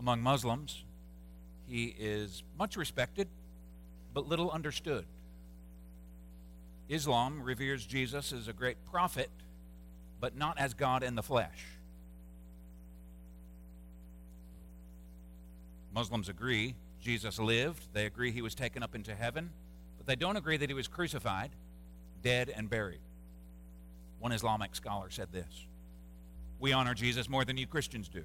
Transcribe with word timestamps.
Among 0.00 0.22
Muslims, 0.22 0.82
he 1.68 1.94
is 1.98 2.42
much 2.58 2.78
respected, 2.78 3.28
but 4.14 4.26
little 4.26 4.50
understood. 4.50 5.04
Islam 6.88 7.42
reveres 7.42 7.84
Jesus 7.84 8.32
as 8.32 8.48
a 8.48 8.54
great 8.54 8.78
prophet, 8.90 9.28
but 10.18 10.34
not 10.34 10.58
as 10.58 10.72
God 10.72 11.02
in 11.02 11.16
the 11.16 11.22
flesh. 11.22 11.66
Muslims 15.92 16.30
agree 16.30 16.74
Jesus 17.02 17.38
lived, 17.38 17.86
they 17.92 18.06
agree 18.06 18.32
he 18.32 18.40
was 18.40 18.54
taken 18.54 18.82
up 18.82 18.94
into 18.94 19.14
heaven, 19.14 19.50
but 19.98 20.06
they 20.06 20.16
don't 20.16 20.36
agree 20.36 20.56
that 20.56 20.70
he 20.70 20.74
was 20.74 20.88
crucified, 20.88 21.50
dead, 22.22 22.48
and 22.48 22.70
buried. 22.70 23.00
One 24.18 24.32
Islamic 24.32 24.74
scholar 24.74 25.10
said 25.10 25.28
this 25.30 25.66
We 26.58 26.72
honor 26.72 26.94
Jesus 26.94 27.28
more 27.28 27.44
than 27.44 27.58
you 27.58 27.66
Christians 27.66 28.08
do. 28.08 28.24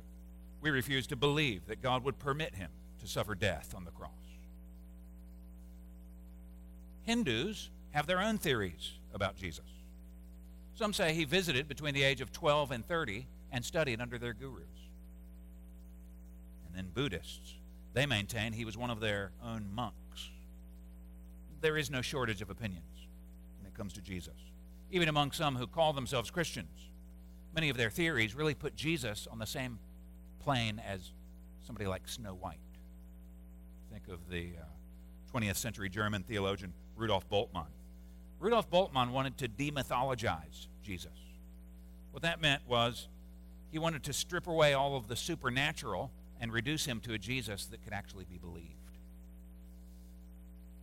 We 0.66 0.72
refuse 0.72 1.06
to 1.08 1.16
believe 1.16 1.68
that 1.68 1.84
God 1.84 2.04
would 2.06 2.18
permit 2.18 2.56
him 2.56 2.72
to 3.00 3.08
suffer 3.08 3.36
death 3.36 3.76
on 3.76 3.86
the 3.86 3.92
cross. 3.92 4.10
Hindus 7.04 7.70
have 7.92 8.08
their 8.08 8.20
own 8.20 8.40
theories 8.40 8.94
about 9.14 9.36
Jesus. 9.36 9.66
Some 10.74 10.92
say 10.92 11.14
he 11.14 11.24
visited 11.24 11.68
between 11.68 11.94
the 11.94 12.02
age 12.02 12.20
of 12.20 12.32
12 12.32 12.72
and 12.72 12.84
30 12.84 13.28
and 13.52 13.64
studied 13.64 14.02
under 14.02 14.18
their 14.18 14.34
gurus. 14.34 14.66
And 16.66 16.76
then 16.76 16.90
Buddhists, 16.92 17.54
they 17.94 18.08
maintain 18.08 18.52
he 18.52 18.66
was 18.66 18.76
one 18.76 18.90
of 18.90 19.00
their 19.00 19.34
own 19.44 19.68
monks. 19.72 20.32
There 21.62 21.78
is 21.78 21.92
no 21.92 22.02
shortage 22.02 22.42
of 22.42 22.50
opinions 22.50 23.08
when 23.60 23.68
it 23.68 23.78
comes 23.78 23.94
to 23.94 24.02
Jesus 24.02 24.34
even 24.92 25.10
among 25.10 25.32
some 25.32 25.56
who 25.56 25.68
call 25.68 25.94
themselves 25.94 26.32
Christians. 26.32 26.90
Many 27.54 27.70
of 27.70 27.78
their 27.78 27.90
theories 27.90 28.36
really 28.36 28.54
put 28.54 28.76
Jesus 28.76 29.28
on 29.30 29.40
the 29.40 29.46
same 29.46 29.80
plane 30.46 30.80
as 30.88 31.12
somebody 31.66 31.88
like 31.88 32.08
Snow 32.08 32.36
White. 32.36 32.60
Think 33.92 34.08
of 34.08 34.30
the 34.30 34.52
uh, 34.62 35.38
20th 35.38 35.56
century 35.56 35.90
German 35.90 36.22
theologian 36.22 36.72
Rudolf 36.96 37.28
Bultmann. 37.28 37.72
Rudolf 38.40 38.70
Bultmann 38.70 39.10
wanted 39.10 39.38
to 39.40 39.48
demythologize 39.48 40.68
Jesus. 40.84 41.12
What 42.12 42.22
that 42.22 42.42
meant 42.42 42.62
was 42.68 43.08
he 43.72 43.80
wanted 43.80 44.04
to 44.04 44.14
strip 44.14 44.46
away 44.46 44.74
all 44.74 44.96
of 44.96 45.08
the 45.08 45.16
supernatural 45.16 46.12
and 46.40 46.54
reduce 46.54 46.86
him 46.86 47.00
to 47.02 47.14
a 47.14 47.18
Jesus 47.18 47.66
that 47.66 47.84
could 47.84 47.94
actually 47.94 48.26
be 48.26 48.38
believed. 48.38 48.70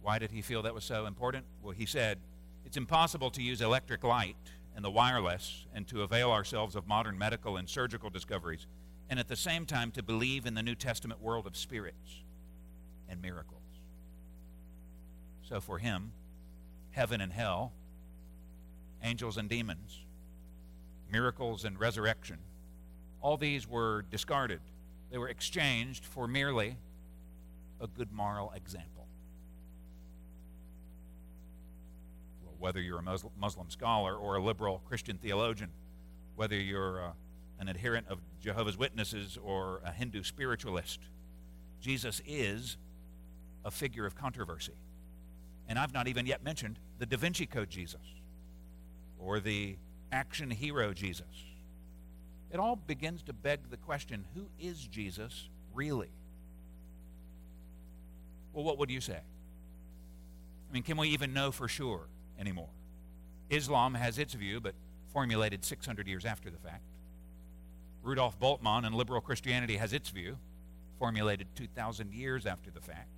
Why 0.02 0.19
did 0.19 0.32
he 0.32 0.42
feel 0.42 0.62
that 0.62 0.74
was 0.74 0.84
so 0.84 1.06
important? 1.06 1.44
Well, 1.62 1.72
he 1.72 1.86
said, 1.86 2.19
it's 2.66 2.76
impossible 2.76 3.30
to 3.30 3.42
use 3.42 3.60
electric 3.60 4.02
light 4.02 4.36
and 4.74 4.84
the 4.84 4.91
wireless 4.91 5.66
and 5.72 5.86
to 5.88 6.02
avail 6.02 6.32
ourselves 6.32 6.74
of 6.74 6.88
modern 6.88 7.16
medical 7.16 7.56
and 7.56 7.69
surgical 7.69 8.10
discoveries 8.10 8.66
and 9.12 9.20
at 9.20 9.28
the 9.28 9.36
same 9.36 9.66
time 9.66 9.91
to 9.91 10.02
believe 10.02 10.46
in 10.46 10.55
the 10.55 10.62
New 10.62 10.74
Testament 10.74 11.20
world 11.20 11.46
of 11.46 11.55
spirits 11.55 12.22
and 13.10 13.20
miracles. 13.20 13.60
So 15.46 15.60
for 15.60 15.77
him, 15.77 16.12
heaven 16.92 17.20
and 17.20 17.30
hell, 17.30 17.74
angels 19.02 19.36
and 19.36 19.50
demons, 19.50 20.00
miracles 21.10 21.66
and 21.66 21.78
resurrection, 21.78 22.38
all 23.20 23.36
these 23.36 23.69
were 23.69 24.06
discarded. 24.10 24.60
They 25.10 25.19
were 25.19 25.28
exchanged 25.28 26.06
for 26.06 26.26
merely 26.26 26.78
a 27.82 27.88
good 27.88 28.12
moral 28.12 28.50
example. 28.56 29.06
Well, 32.47 32.54
whether 32.58 32.80
you're 32.80 33.00
a 33.00 33.19
Muslim 33.38 33.69
scholar 33.69 34.16
or 34.16 34.36
a 34.36 34.42
liberal 34.42 34.80
Christian 34.88 35.19
theologian, 35.19 35.69
whether 36.34 36.56
you're 36.56 37.08
uh, 37.08 37.12
an 37.62 37.68
adherent 37.68 38.06
of 38.08 38.18
Jehovah's 38.42 38.77
Witnesses 38.77 39.38
or 39.42 39.80
a 39.84 39.91
Hindu 39.91 40.22
spiritualist. 40.22 41.00
Jesus 41.80 42.20
is 42.27 42.76
a 43.64 43.70
figure 43.70 44.04
of 44.04 44.14
controversy. 44.14 44.75
And 45.69 45.78
I've 45.78 45.94
not 45.94 46.09
even 46.09 46.26
yet 46.26 46.44
mentioned 46.44 46.78
the 46.98 47.06
Da 47.06 47.16
Vinci 47.16 47.47
Code 47.47 47.70
Jesus 47.70 48.00
or 49.19 49.41
the 49.41 49.76
action 50.10 50.50
hero 50.50 50.92
Jesus. 50.92 51.47
It 52.50 52.59
all 52.59 52.76
begins 52.76 53.22
to 53.22 53.32
beg 53.32 53.70
the 53.70 53.78
question 53.78 54.26
who 54.34 54.47
is 54.60 54.87
Jesus 54.87 55.48
really? 55.72 56.10
Well, 58.53 58.64
what 58.64 58.76
would 58.76 58.91
you 58.91 59.00
say? 59.00 59.20
I 60.69 60.72
mean, 60.75 60.82
can 60.82 60.98
we 60.98 61.08
even 61.08 61.32
know 61.32 61.50
for 61.50 61.69
sure? 61.69 62.08
anymore. 62.42 62.69
Islam 63.50 63.94
has 63.94 64.19
its 64.19 64.34
view, 64.34 64.60
but 64.60 64.75
formulated 65.12 65.64
600 65.64 66.06
years 66.06 66.25
after 66.25 66.50
the 66.50 66.58
fact. 66.58 66.82
Rudolf 68.02 68.38
Bultmann 68.38 68.84
and 68.84 68.94
liberal 68.94 69.20
Christianity 69.20 69.76
has 69.76 69.92
its 69.92 70.10
view, 70.10 70.36
formulated 70.98 71.46
2,000 71.54 72.12
years 72.12 72.46
after 72.46 72.70
the 72.70 72.80
fact. 72.80 73.08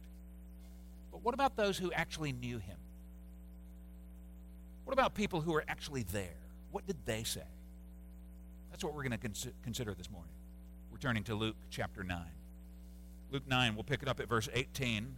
But 1.10 1.22
what 1.22 1.34
about 1.34 1.56
those 1.56 1.78
who 1.78 1.92
actually 1.92 2.32
knew 2.32 2.58
him? 2.58 2.76
What 4.84 4.92
about 4.92 5.14
people 5.14 5.40
who 5.40 5.52
were 5.52 5.64
actually 5.66 6.02
there? 6.02 6.36
What 6.70 6.86
did 6.86 6.96
they 7.06 7.22
say? 7.22 7.42
That's 8.70 8.84
what 8.84 8.94
we're 8.94 9.02
going 9.02 9.12
to 9.12 9.18
cons- 9.18 9.48
consider 9.62 9.94
this 9.94 10.10
morning. 10.10 10.32
We're 10.90 10.98
turning 10.98 11.24
to 11.24 11.34
Luke 11.34 11.56
chapter 11.70 12.02
9. 12.02 12.18
Luke 13.30 13.48
9, 13.48 13.74
we'll 13.74 13.84
pick 13.84 14.02
it 14.02 14.08
up 14.08 14.20
at 14.20 14.28
verse 14.28 14.48
18 14.52 15.14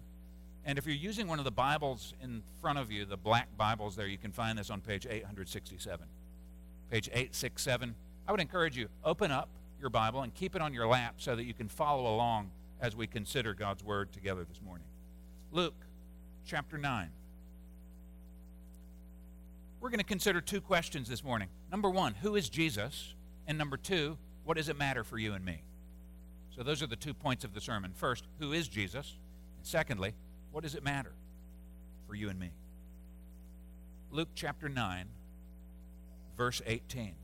and 0.66 0.78
if 0.78 0.86
you're 0.86 0.96
using 0.96 1.28
one 1.28 1.38
of 1.38 1.44
the 1.44 1.52
Bibles 1.52 2.12
in 2.20 2.42
front 2.60 2.80
of 2.80 2.90
you, 2.90 3.04
the 3.04 3.16
black 3.16 3.56
Bibles 3.56 3.94
there, 3.94 4.08
you 4.08 4.18
can 4.18 4.32
find 4.32 4.58
this 4.58 4.68
on 4.68 4.80
page 4.80 5.06
867. 5.08 6.04
Page 6.90 7.08
867. 7.08 7.94
I 8.26 8.32
would 8.32 8.40
encourage 8.40 8.76
you, 8.76 8.88
open 9.04 9.30
up 9.30 9.48
your 9.80 9.90
Bible 9.90 10.22
and 10.22 10.34
keep 10.34 10.56
it 10.56 10.62
on 10.62 10.74
your 10.74 10.86
lap 10.86 11.14
so 11.18 11.36
that 11.36 11.44
you 11.44 11.54
can 11.54 11.68
follow 11.68 12.14
along 12.14 12.50
as 12.80 12.96
we 12.96 13.06
consider 13.06 13.54
God's 13.54 13.84
Word 13.84 14.12
together 14.12 14.44
this 14.44 14.60
morning. 14.62 14.86
Luke 15.52 15.74
chapter 16.44 16.76
9. 16.76 17.10
We're 19.80 19.90
going 19.90 19.98
to 19.98 20.04
consider 20.04 20.40
two 20.40 20.60
questions 20.60 21.08
this 21.08 21.22
morning. 21.22 21.48
Number 21.70 21.88
one, 21.88 22.14
who 22.14 22.34
is 22.34 22.48
Jesus? 22.48 23.14
And 23.46 23.56
number 23.56 23.76
two, 23.76 24.18
what 24.44 24.56
does 24.56 24.68
it 24.68 24.76
matter 24.76 25.04
for 25.04 25.18
you 25.18 25.34
and 25.34 25.44
me? 25.44 25.62
So 26.56 26.62
those 26.62 26.82
are 26.82 26.86
the 26.86 26.96
two 26.96 27.14
points 27.14 27.44
of 27.44 27.54
the 27.54 27.60
sermon. 27.60 27.92
First, 27.94 28.24
who 28.40 28.52
is 28.52 28.66
Jesus? 28.66 29.16
And 29.58 29.66
secondly, 29.66 30.14
what 30.50 30.64
does 30.64 30.74
it 30.74 30.82
matter 30.82 31.12
for 32.08 32.14
you 32.14 32.30
and 32.30 32.38
me? 32.40 32.50
Luke 34.10 34.30
chapter 34.34 34.68
9, 34.68 35.06
verse 36.36 36.62
18. 36.66 37.14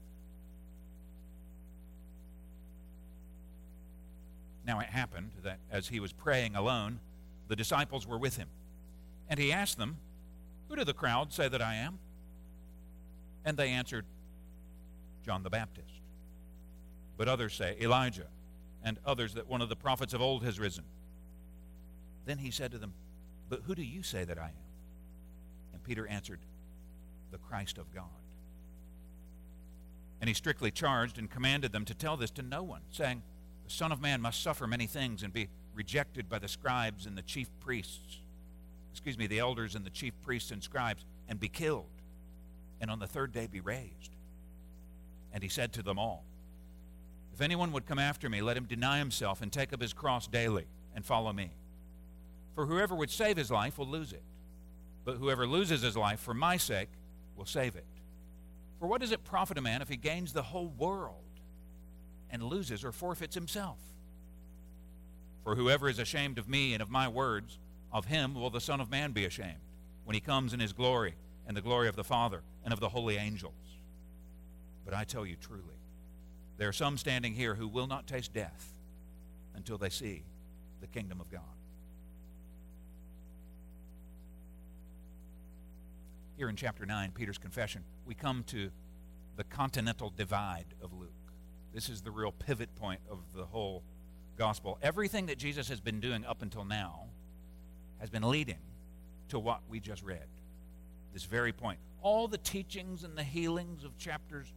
Now 4.67 4.81
it 4.81 4.87
happened 4.87 5.31
that 5.43 5.59
as 5.71 5.89
he 5.89 6.00
was 6.00 6.12
praying 6.12 6.55
alone, 6.55 7.00
the 7.49 7.56
disciples 7.56 8.06
were 8.06 8.19
with 8.19 8.37
him. 8.37 8.49
And 9.28 9.39
he 9.39 9.53
asked 9.53 9.78
them, 9.78 9.97
Who 10.69 10.77
do 10.77 10.84
the 10.84 10.95
crowd 10.95 11.33
say 11.33 11.49
that 11.49 11.62
I 11.62 11.75
am? 11.75 11.99
And 13.45 13.56
they 13.56 13.71
answered, 13.71 14.05
John 15.25 15.43
the 15.43 15.51
Baptist. 15.51 15.93
But 17.17 17.28
others 17.28 17.55
say, 17.55 17.77
Elijah, 17.81 18.27
and 18.84 18.99
others 19.05 19.34
that 19.34 19.49
one 19.49 19.62
of 19.62 19.69
the 19.69 19.77
prophets 19.77 20.15
of 20.15 20.21
old 20.21 20.45
has 20.45 20.59
risen. 20.59 20.84
Then 22.25 22.39
he 22.39 22.51
said 22.51 22.72
to 22.72 22.78
them, 22.78 22.95
but 23.53 23.61
who 23.67 23.75
do 23.75 23.83
you 23.83 24.03
say 24.03 24.25
that 24.25 24.39
I 24.39 24.47
am? 24.47 24.65
And 25.75 25.84
Peter 25.84 26.06
answered, 26.06 26.41
The 27.33 27.37
Christ 27.37 27.77
of 27.77 27.95
God. 27.95 28.06
And 30.22 30.28
he 30.28 30.33
strictly 30.33 30.71
charged 30.71 31.19
and 31.19 31.31
commanded 31.31 31.71
them 31.71 31.84
to 31.84 31.95
tell 31.95 32.17
this 32.17 32.31
to 32.31 32.43
no 32.43 32.62
one, 32.62 32.81
saying, 32.93 33.22
Son 33.72 33.91
of 33.91 34.00
Man 34.00 34.21
must 34.21 34.43
suffer 34.43 34.66
many 34.66 34.87
things 34.87 35.22
and 35.22 35.33
be 35.33 35.49
rejected 35.75 36.28
by 36.28 36.38
the 36.38 36.49
scribes 36.49 37.06
and 37.06 37.16
the 37.16 37.22
chief 37.22 37.49
priests, 37.60 38.19
excuse 38.93 39.16
me, 39.16 39.27
the 39.27 39.38
elders 39.38 39.75
and 39.75 39.84
the 39.84 39.91
chief 39.91 40.12
priests 40.22 40.50
and 40.50 40.62
scribes, 40.62 41.05
and 41.28 41.41
be 41.41 41.49
killed, 41.49 41.87
and 42.81 42.91
on 42.91 42.99
the 42.99 43.06
third 43.06 43.33
day 43.33 43.47
be 43.47 43.60
raised. 43.60 44.10
And 45.33 45.42
he 45.42 45.48
said 45.48 45.72
to 45.72 45.83
them 45.83 45.98
all, 45.98 46.24
If 47.33 47.41
anyone 47.41 47.72
would 47.72 47.86
come 47.86 47.98
after 47.98 48.28
me, 48.28 48.42
let 48.42 48.57
him 48.57 48.66
deny 48.66 48.98
himself 48.98 49.41
and 49.41 49.51
take 49.51 49.72
up 49.72 49.80
his 49.80 49.95
cross 49.95 50.27
daily 50.27 50.66
and 50.95 51.04
follow 51.04 51.33
me. 51.33 51.51
For 52.54 52.66
whoever 52.66 52.95
would 52.95 53.10
save 53.10 53.39
his 53.39 53.51
life 53.51 53.78
will 53.78 53.89
lose 53.89 54.13
it, 54.13 54.22
but 55.07 55.16
whoever 55.16 55.47
loses 55.47 55.80
his 55.80 55.97
life 55.97 56.21
for 56.21 56.34
my 56.34 56.59
sake 56.59 56.91
will 57.36 57.47
save 57.47 57.77
it. 57.77 57.86
For 58.78 58.86
what 58.86 59.01
does 59.01 59.13
it 59.13 59.24
profit 59.24 59.57
a 59.57 59.63
man 59.63 59.80
if 59.80 59.89
he 59.89 59.97
gains 59.97 60.34
the 60.34 60.42
whole 60.42 60.69
world 60.77 61.24
and 62.33 62.43
loses 62.43 62.83
or 62.83 62.91
forfeits 62.91 63.37
himself? 63.37 63.79
For 65.45 65.55
whoever 65.55 65.89
is 65.89 66.01
ashamed 66.01 66.39
of 66.39 66.49
me 66.49 66.73
and 66.73 66.83
of 66.83 66.91
my 66.91 67.07
words, 67.07 67.59
of 67.93 68.07
him 68.07 68.34
will 68.34 68.51
the 68.51 68.61
Son 68.61 68.81
of 68.81 68.91
Man 68.91 69.13
be 69.13 69.25
ashamed 69.25 69.61
when 70.05 70.15
he 70.15 70.21
comes 70.21 70.53
in 70.53 70.61
his 70.61 70.73
glory 70.73 71.15
and 71.47 71.57
the 71.57 71.61
glory 71.61 71.89
of 71.89 71.97
the 71.97 72.05
Father 72.05 72.43
and 72.65 72.73
of 72.73 72.81
the 72.81 72.89
holy 72.89 73.17
angels. 73.17 73.53
But 74.84 74.95
I 74.95 75.05
tell 75.05 75.27
you 75.27 75.37
truly, 75.37 75.63
there 76.59 76.69
are 76.69 76.73
some 76.73 76.97
standing 76.97 77.34
here 77.34 77.55
who 77.55 77.69
will 77.69 77.87
not 77.87 78.07
taste 78.07 78.33
death 78.33 78.73
until 79.55 79.79
they 79.79 79.91
see 79.91 80.23
the 80.81 80.87
kingdom 80.87 81.21
of 81.21 81.31
God. 81.31 81.43
Here 86.37 86.49
in 86.49 86.57
chapter 86.57 86.87
9, 86.87 87.13
Peter's 87.13 87.39
confession, 87.39 87.84
we 88.07 88.15
come 88.15 88.43
to 88.49 88.71
the 89.37 89.45
continental 89.45 90.13
divide 90.17 90.67
of 90.83 90.93
Luke. 90.93 91.11
This 91.72 91.89
is 91.89 92.03
the 92.03 92.10
real 92.10 92.33
pivot 92.33 92.74
point 92.77 93.01
of 93.10 93.19
the 93.34 93.45
whole 93.45 93.83
gospel, 94.36 94.78
everything 94.83 95.27
that 95.27 95.39
Jesus 95.39 95.69
has 95.69 95.80
been 95.80 96.01
doing 96.01 96.24
up 96.24 96.42
until 96.42 96.65
now 96.65 97.04
has 98.01 98.10
been 98.10 98.28
leading 98.28 98.59
to 99.28 99.39
what 99.39 99.60
we 99.69 99.80
just 99.80 100.03
read. 100.03 100.27
This 101.13 101.24
very 101.24 101.53
point. 101.53 101.78
All 102.03 102.28
the 102.28 102.39
teachings 102.39 103.04
and 103.04 103.16
the 103.16 103.22
healings 103.22 103.84
of 103.84 103.97
chapters 103.97 104.53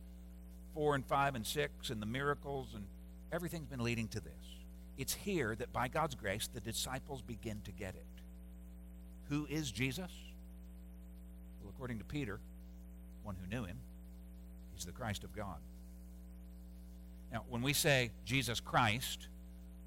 4 0.73 0.95
and 0.95 1.05
5 1.05 1.35
and 1.35 1.45
6 1.45 1.89
and 1.89 2.01
the 2.01 2.05
miracles 2.05 2.69
and 2.75 2.85
everything's 3.31 3.67
been 3.67 3.83
leading 3.83 4.07
to 4.09 4.19
this. 4.19 4.33
It's 4.97 5.13
here 5.13 5.55
that 5.55 5.71
by 5.71 5.87
God's 5.87 6.15
grace 6.15 6.49
the 6.51 6.59
disciples 6.59 7.21
begin 7.21 7.61
to 7.65 7.71
get 7.71 7.95
it. 7.95 8.05
Who 9.29 9.45
is 9.49 9.71
Jesus? 9.71 10.11
Well, 11.61 11.71
according 11.73 11.99
to 11.99 12.05
Peter, 12.05 12.39
one 13.23 13.35
who 13.35 13.47
knew 13.47 13.65
him, 13.65 13.77
he's 14.73 14.85
the 14.85 14.91
Christ 14.91 15.23
of 15.23 15.35
God. 15.35 15.57
Now, 17.35 17.43
when 17.49 17.61
we 17.61 17.73
say 17.73 18.11
Jesus 18.23 18.61
Christ, 18.61 19.27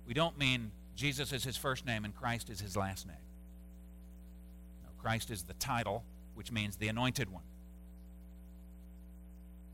we 0.06 0.12
don't 0.12 0.36
mean 0.36 0.70
Jesus 0.94 1.32
is 1.32 1.42
his 1.42 1.56
first 1.56 1.86
name 1.86 2.04
and 2.04 2.14
Christ 2.14 2.50
is 2.50 2.60
his 2.60 2.76
last 2.76 3.06
name. 3.06 3.16
No, 4.82 4.90
Christ 5.00 5.30
is 5.30 5.44
the 5.44 5.54
title, 5.54 6.04
which 6.34 6.52
means 6.52 6.76
the 6.76 6.88
anointed 6.88 7.32
one. 7.32 7.44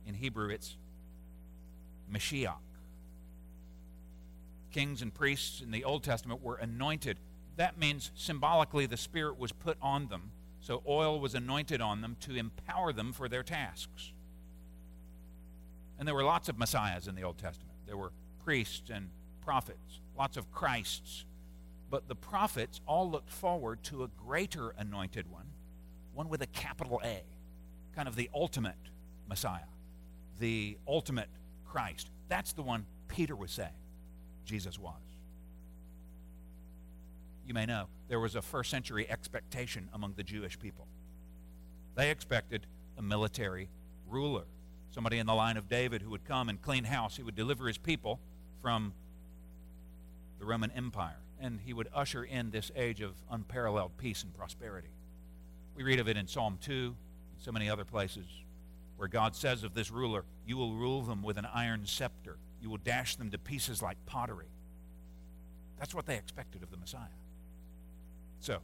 In 0.07 0.15
Hebrew, 0.15 0.51
it's 0.51 0.77
Mashiach. 2.13 2.55
Kings 4.71 5.03
and 5.03 5.13
priests 5.13 5.61
in 5.61 5.73
the 5.73 5.83
Old 5.83 6.05
Testament 6.05 6.45
were 6.45 6.55
anointed. 6.55 7.19
That 7.57 7.77
means 7.77 8.13
symbolically 8.15 8.87
the 8.87 8.97
Spirit 8.97 9.37
was 9.37 9.51
put 9.51 9.79
on 9.83 10.07
them, 10.07 10.31
so 10.61 10.81
oil 10.87 11.19
was 11.19 11.35
anointed 11.35 11.81
on 11.81 12.03
them 12.03 12.17
to 12.21 12.37
empower 12.37 12.93
them 12.93 13.13
for 13.13 13.29
their 13.29 13.43
tasks. 13.43 14.13
And 15.99 16.07
there 16.09 16.15
were 16.15 16.25
lots 16.25 16.49
of 16.49 16.59
messiahs 16.59 17.09
in 17.09 17.15
the 17.15 17.23
Old 17.23 17.39
Testament. 17.39 17.77
There 17.87 17.97
were 17.97 18.13
priests 18.45 18.91
and 18.91 19.11
prophets, 19.45 20.01
lots 20.17 20.37
of 20.37 20.51
Christs. 20.51 21.25
But 21.91 22.09
the 22.09 22.17
prophets 22.17 22.81
all 22.87 23.09
looked 23.11 23.31
forward 23.31 23.83
to 23.85 24.03
a 24.03 24.09
greater 24.09 24.75
anointed 24.77 25.31
one, 25.31 25.47
one 26.13 26.29
with 26.29 26.43
a 26.43 26.47
capital 26.49 27.01
A, 27.05 27.23
kind 27.95 28.09
of 28.09 28.17
the 28.17 28.29
ultimate 28.35 28.75
Messiah, 29.29 29.61
the 30.41 30.77
ultimate 30.89 31.29
Christ. 31.65 32.11
That's 32.29 32.53
the 32.53 32.63
one 32.63 32.87
Peter 33.09 33.37
was 33.37 33.53
saying 33.53 33.71
Jesus 34.45 34.79
was. 34.79 34.95
You 37.47 37.55
may 37.55 37.67
know 37.67 37.87
there 38.09 38.21
was 38.21 38.35
a 38.35 38.43
first 38.43 38.71
century 38.71 39.09
expectation 39.09 39.89
among 39.93 40.15
the 40.17 40.23
Jewish 40.23 40.59
people. 40.59 40.87
They 41.95 42.11
expected 42.11 42.67
a 42.99 43.03
military 43.03 43.69
ruler, 44.09 44.45
somebody 44.95 45.19
in 45.19 45.27
the 45.27 45.35
line 45.35 45.57
of 45.57 45.69
David 45.69 46.03
who 46.03 46.11
would 46.11 46.25
come 46.25 46.49
and 46.49 46.63
clean 46.63 46.85
house. 46.85 47.17
He 47.17 47.23
would 47.25 47.35
deliver 47.35 47.67
his 47.67 47.77
people 47.77 48.21
from 48.63 48.95
the 50.39 50.45
Roman 50.45 50.71
Empire, 50.71 51.19
and 51.41 51.59
he 51.65 51.73
would 51.73 51.89
usher 51.93 52.23
in 52.23 52.53
this 52.53 52.71
age 52.77 53.01
of 53.01 53.13
unparalleled 53.29 53.97
peace 53.99 54.23
and 54.23 54.33
prosperity. 54.33 54.89
We 55.75 55.83
read 55.83 55.99
of 55.99 56.09
it 56.09 56.17
in 56.17 56.29
Psalm 56.29 56.59
2 56.63 56.73
and 56.73 56.95
so 57.39 57.51
many 57.51 57.69
other 57.69 57.85
places 57.85 58.27
where 58.97 59.09
God 59.09 59.35
says 59.35 59.65
of 59.65 59.75
this 59.75 59.91
ruler, 59.91 60.25
You 60.47 60.57
will 60.57 60.73
rule 60.73 61.03
them 61.03 61.25
with 61.25 61.39
an 61.39 61.47
iron 61.53 61.87
scepter, 61.87 62.37
you 62.63 62.71
will 62.71 62.79
dash 62.79 63.17
them 63.17 63.33
to 63.33 63.39
pieces 63.39 63.83
like 63.83 63.97
pottery. 64.07 64.47
That's 65.79 65.95
what 65.95 66.07
they 66.07 66.15
expected 66.15 66.63
of 66.63 66.71
the 66.71 66.77
Messiah. 66.77 67.01
So, 68.39 68.61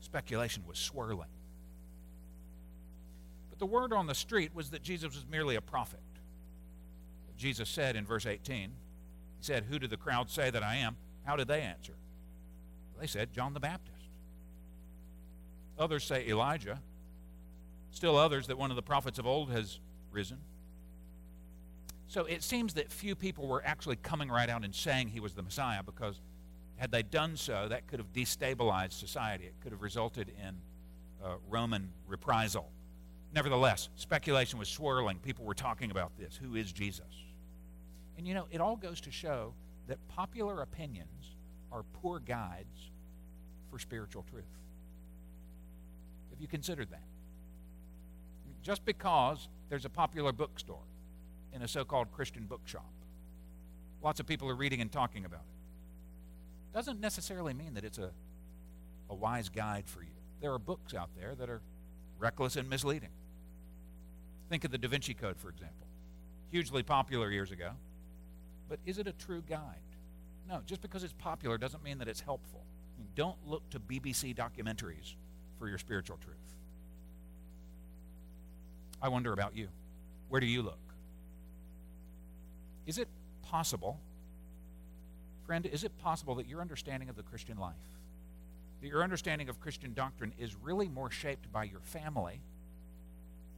speculation 0.00 0.62
was 0.66 0.78
swirling. 0.78 1.28
But 3.56 3.66
the 3.66 3.72
word 3.72 3.92
on 3.94 4.06
the 4.06 4.14
street 4.14 4.54
was 4.54 4.70
that 4.70 4.82
Jesus 4.82 5.14
was 5.14 5.24
merely 5.30 5.56
a 5.56 5.62
prophet. 5.62 6.00
Jesus 7.38 7.68
said 7.68 7.96
in 7.96 8.04
verse 8.04 8.26
18, 8.26 8.70
He 8.70 8.70
said, 9.40 9.64
Who 9.64 9.78
do 9.78 9.86
the 9.86 9.96
crowd 9.96 10.30
say 10.30 10.50
that 10.50 10.62
I 10.62 10.76
am? 10.76 10.96
How 11.24 11.36
did 11.36 11.48
they 11.48 11.62
answer? 11.62 11.94
They 13.00 13.06
said, 13.06 13.32
John 13.32 13.54
the 13.54 13.60
Baptist. 13.60 13.92
Others 15.78 16.04
say 16.04 16.26
Elijah. 16.26 16.80
Still 17.90 18.16
others 18.16 18.46
that 18.46 18.58
one 18.58 18.70
of 18.70 18.76
the 18.76 18.82
prophets 18.82 19.18
of 19.18 19.26
old 19.26 19.50
has 19.50 19.80
risen. 20.10 20.38
So 22.08 22.24
it 22.24 22.42
seems 22.42 22.74
that 22.74 22.90
few 22.90 23.14
people 23.14 23.46
were 23.46 23.62
actually 23.64 23.96
coming 23.96 24.28
right 24.28 24.48
out 24.48 24.64
and 24.64 24.74
saying 24.74 25.08
he 25.08 25.20
was 25.20 25.34
the 25.34 25.42
Messiah 25.42 25.82
because 25.82 26.20
had 26.76 26.90
they 26.90 27.02
done 27.02 27.36
so, 27.36 27.68
that 27.68 27.86
could 27.86 27.98
have 27.98 28.12
destabilized 28.12 28.92
society. 28.92 29.44
It 29.44 29.54
could 29.62 29.72
have 29.72 29.82
resulted 29.82 30.30
in 30.38 30.56
uh, 31.24 31.36
Roman 31.48 31.90
reprisal. 32.06 32.70
Nevertheless, 33.36 33.90
speculation 33.94 34.58
was 34.58 34.68
swirling. 34.68 35.18
People 35.18 35.44
were 35.44 35.54
talking 35.54 35.92
about 35.92 36.10
this. 36.18 36.36
Who 36.42 36.56
is 36.56 36.72
Jesus? 36.72 37.04
And 38.18 38.26
you 38.26 38.34
know, 38.34 38.46
it 38.50 38.60
all 38.60 38.76
goes 38.76 39.00
to 39.02 39.12
show 39.12 39.52
that 39.86 39.98
popular 40.08 40.62
opinions 40.62 41.36
are 41.70 41.84
poor 42.02 42.18
guides 42.18 42.90
for 43.70 43.78
spiritual 43.78 44.24
truth. 44.30 44.44
Have 46.30 46.40
you 46.40 46.48
considered 46.48 46.90
that? 46.90 47.02
just 48.66 48.84
because 48.84 49.48
there's 49.68 49.84
a 49.84 49.88
popular 49.88 50.32
bookstore 50.32 50.82
in 51.52 51.62
a 51.62 51.68
so 51.68 51.84
called 51.84 52.10
Christian 52.10 52.46
bookshop. 52.46 52.90
Lots 54.02 54.18
of 54.18 54.26
people 54.26 54.48
are 54.48 54.56
reading 54.56 54.80
and 54.80 54.90
talking 54.90 55.24
about 55.24 55.42
it. 55.42 56.74
Doesn't 56.74 57.00
necessarily 57.00 57.54
mean 57.54 57.74
that 57.74 57.84
it's 57.84 57.98
a, 57.98 58.10
a 59.08 59.14
wise 59.14 59.48
guide 59.48 59.84
for 59.86 60.02
you. 60.02 60.16
There 60.40 60.52
are 60.52 60.58
books 60.58 60.94
out 60.94 61.10
there 61.16 61.36
that 61.36 61.48
are 61.48 61.62
reckless 62.18 62.56
and 62.56 62.68
misleading. 62.68 63.10
Think 64.48 64.64
of 64.64 64.70
the 64.70 64.78
Da 64.78 64.88
Vinci 64.88 65.14
Code, 65.14 65.36
for 65.36 65.48
example. 65.48 65.86
Hugely 66.50 66.82
popular 66.82 67.30
years 67.30 67.50
ago. 67.50 67.70
But 68.68 68.78
is 68.86 68.98
it 68.98 69.06
a 69.06 69.12
true 69.12 69.42
guide? 69.48 69.60
No, 70.48 70.60
just 70.66 70.80
because 70.80 71.02
it's 71.02 71.14
popular 71.14 71.58
doesn't 71.58 71.82
mean 71.82 71.98
that 71.98 72.08
it's 72.08 72.20
helpful. 72.20 72.62
Don't 73.14 73.36
look 73.46 73.68
to 73.70 73.80
BBC 73.80 74.36
documentaries 74.36 75.14
for 75.58 75.68
your 75.68 75.78
spiritual 75.78 76.18
truth. 76.18 76.36
I 79.02 79.08
wonder 79.08 79.32
about 79.32 79.56
you. 79.56 79.68
Where 80.28 80.40
do 80.40 80.46
you 80.46 80.62
look? 80.62 80.78
Is 82.86 82.98
it 82.98 83.08
possible, 83.42 83.98
friend, 85.44 85.66
is 85.66 85.84
it 85.84 85.96
possible 85.98 86.36
that 86.36 86.48
your 86.48 86.60
understanding 86.60 87.08
of 87.08 87.16
the 87.16 87.22
Christian 87.22 87.58
life, 87.58 87.74
that 88.80 88.88
your 88.88 89.02
understanding 89.02 89.48
of 89.48 89.60
Christian 89.60 89.92
doctrine 89.92 90.32
is 90.38 90.54
really 90.54 90.88
more 90.88 91.10
shaped 91.10 91.52
by 91.52 91.64
your 91.64 91.80
family 91.80 92.40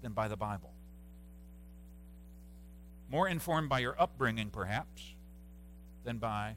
than 0.02 0.12
by 0.12 0.28
the 0.28 0.36
Bible? 0.36 0.72
More 3.10 3.28
informed 3.28 3.68
by 3.68 3.78
your 3.78 4.00
upbringing, 4.00 4.50
perhaps, 4.50 5.14
than 6.04 6.18
by 6.18 6.56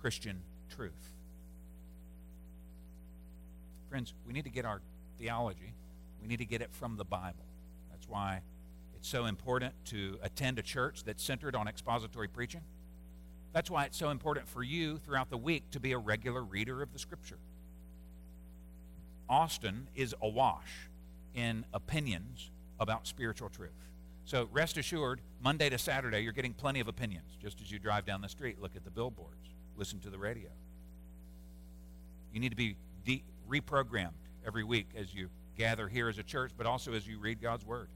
Christian 0.00 0.42
truth. 0.74 0.92
Friends, 3.88 4.14
we 4.26 4.32
need 4.32 4.44
to 4.44 4.50
get 4.50 4.64
our 4.64 4.80
theology 5.18 5.74
we 6.22 6.28
need 6.28 6.38
to 6.38 6.44
get 6.44 6.62
it 6.62 6.72
from 6.72 6.96
the 6.96 7.04
Bible. 7.04 7.44
That's 7.90 8.08
why 8.08 8.42
it's 8.96 9.08
so 9.08 9.26
important 9.26 9.74
to 9.86 10.18
attend 10.22 10.58
a 10.58 10.62
church 10.62 11.02
that's 11.04 11.22
centered 11.22 11.56
on 11.56 11.66
expository 11.66 12.28
preaching. 12.28 12.62
That's 13.52 13.70
why 13.70 13.84
it's 13.84 13.98
so 13.98 14.10
important 14.10 14.48
for 14.48 14.62
you 14.62 14.98
throughout 14.98 15.28
the 15.28 15.36
week 15.36 15.70
to 15.72 15.80
be 15.80 15.92
a 15.92 15.98
regular 15.98 16.42
reader 16.42 16.80
of 16.80 16.92
the 16.92 16.98
Scripture. 16.98 17.38
Austin 19.28 19.88
is 19.94 20.14
awash 20.22 20.88
in 21.34 21.66
opinions 21.74 22.50
about 22.78 23.06
spiritual 23.06 23.48
truth. 23.48 23.70
So 24.24 24.48
rest 24.52 24.76
assured, 24.76 25.20
Monday 25.40 25.68
to 25.68 25.78
Saturday, 25.78 26.20
you're 26.20 26.32
getting 26.32 26.54
plenty 26.54 26.80
of 26.80 26.88
opinions. 26.88 27.36
Just 27.40 27.60
as 27.60 27.70
you 27.70 27.78
drive 27.78 28.06
down 28.06 28.20
the 28.20 28.28
street, 28.28 28.60
look 28.60 28.76
at 28.76 28.84
the 28.84 28.90
billboards, 28.90 29.54
listen 29.76 29.98
to 30.00 30.10
the 30.10 30.18
radio. 30.18 30.50
You 32.32 32.40
need 32.40 32.50
to 32.50 32.56
be 32.56 32.76
de- 33.04 33.24
reprogrammed 33.48 34.10
every 34.46 34.64
week 34.64 34.88
as 34.96 35.14
you 35.14 35.28
gather 35.56 35.88
here 35.88 36.08
as 36.08 36.18
a 36.18 36.22
church, 36.22 36.52
but 36.56 36.66
also 36.66 36.92
as 36.94 37.06
you 37.06 37.18
read 37.18 37.42
God's 37.42 37.66
Word. 37.66 37.88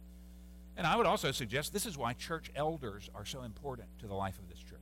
And 0.76 0.86
I 0.86 0.96
would 0.96 1.06
also 1.06 1.32
suggest 1.32 1.72
this 1.72 1.86
is 1.86 1.96
why 1.96 2.12
church 2.12 2.50
elders 2.54 3.08
are 3.14 3.24
so 3.24 3.42
important 3.42 3.88
to 4.00 4.06
the 4.06 4.14
life 4.14 4.38
of 4.38 4.48
this 4.48 4.58
church. 4.58 4.80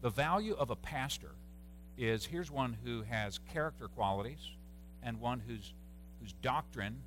The 0.00 0.10
value 0.10 0.54
of 0.54 0.70
a 0.70 0.76
pastor 0.76 1.32
is 1.96 2.24
here's 2.24 2.50
one 2.50 2.76
who 2.84 3.02
has 3.02 3.38
character 3.52 3.86
qualities 3.86 4.40
and 5.02 5.20
one 5.20 5.40
whose, 5.46 5.72
whose 6.20 6.32
doctrine 6.32 7.02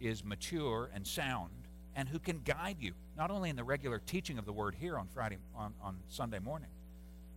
is 0.00 0.24
mature 0.24 0.90
and 0.92 1.06
sound 1.06 1.50
and 1.98 2.08
who 2.08 2.18
can 2.18 2.40
guide 2.40 2.76
you, 2.80 2.94
not 3.18 3.30
only 3.30 3.50
in 3.50 3.56
the 3.56 3.64
regular 3.64 3.98
teaching 3.98 4.38
of 4.38 4.46
the 4.46 4.52
Word 4.52 4.74
here 4.78 4.96
on 4.96 5.08
Friday, 5.08 5.36
on, 5.54 5.74
on 5.82 5.96
Sunday 6.08 6.38
morning, 6.38 6.70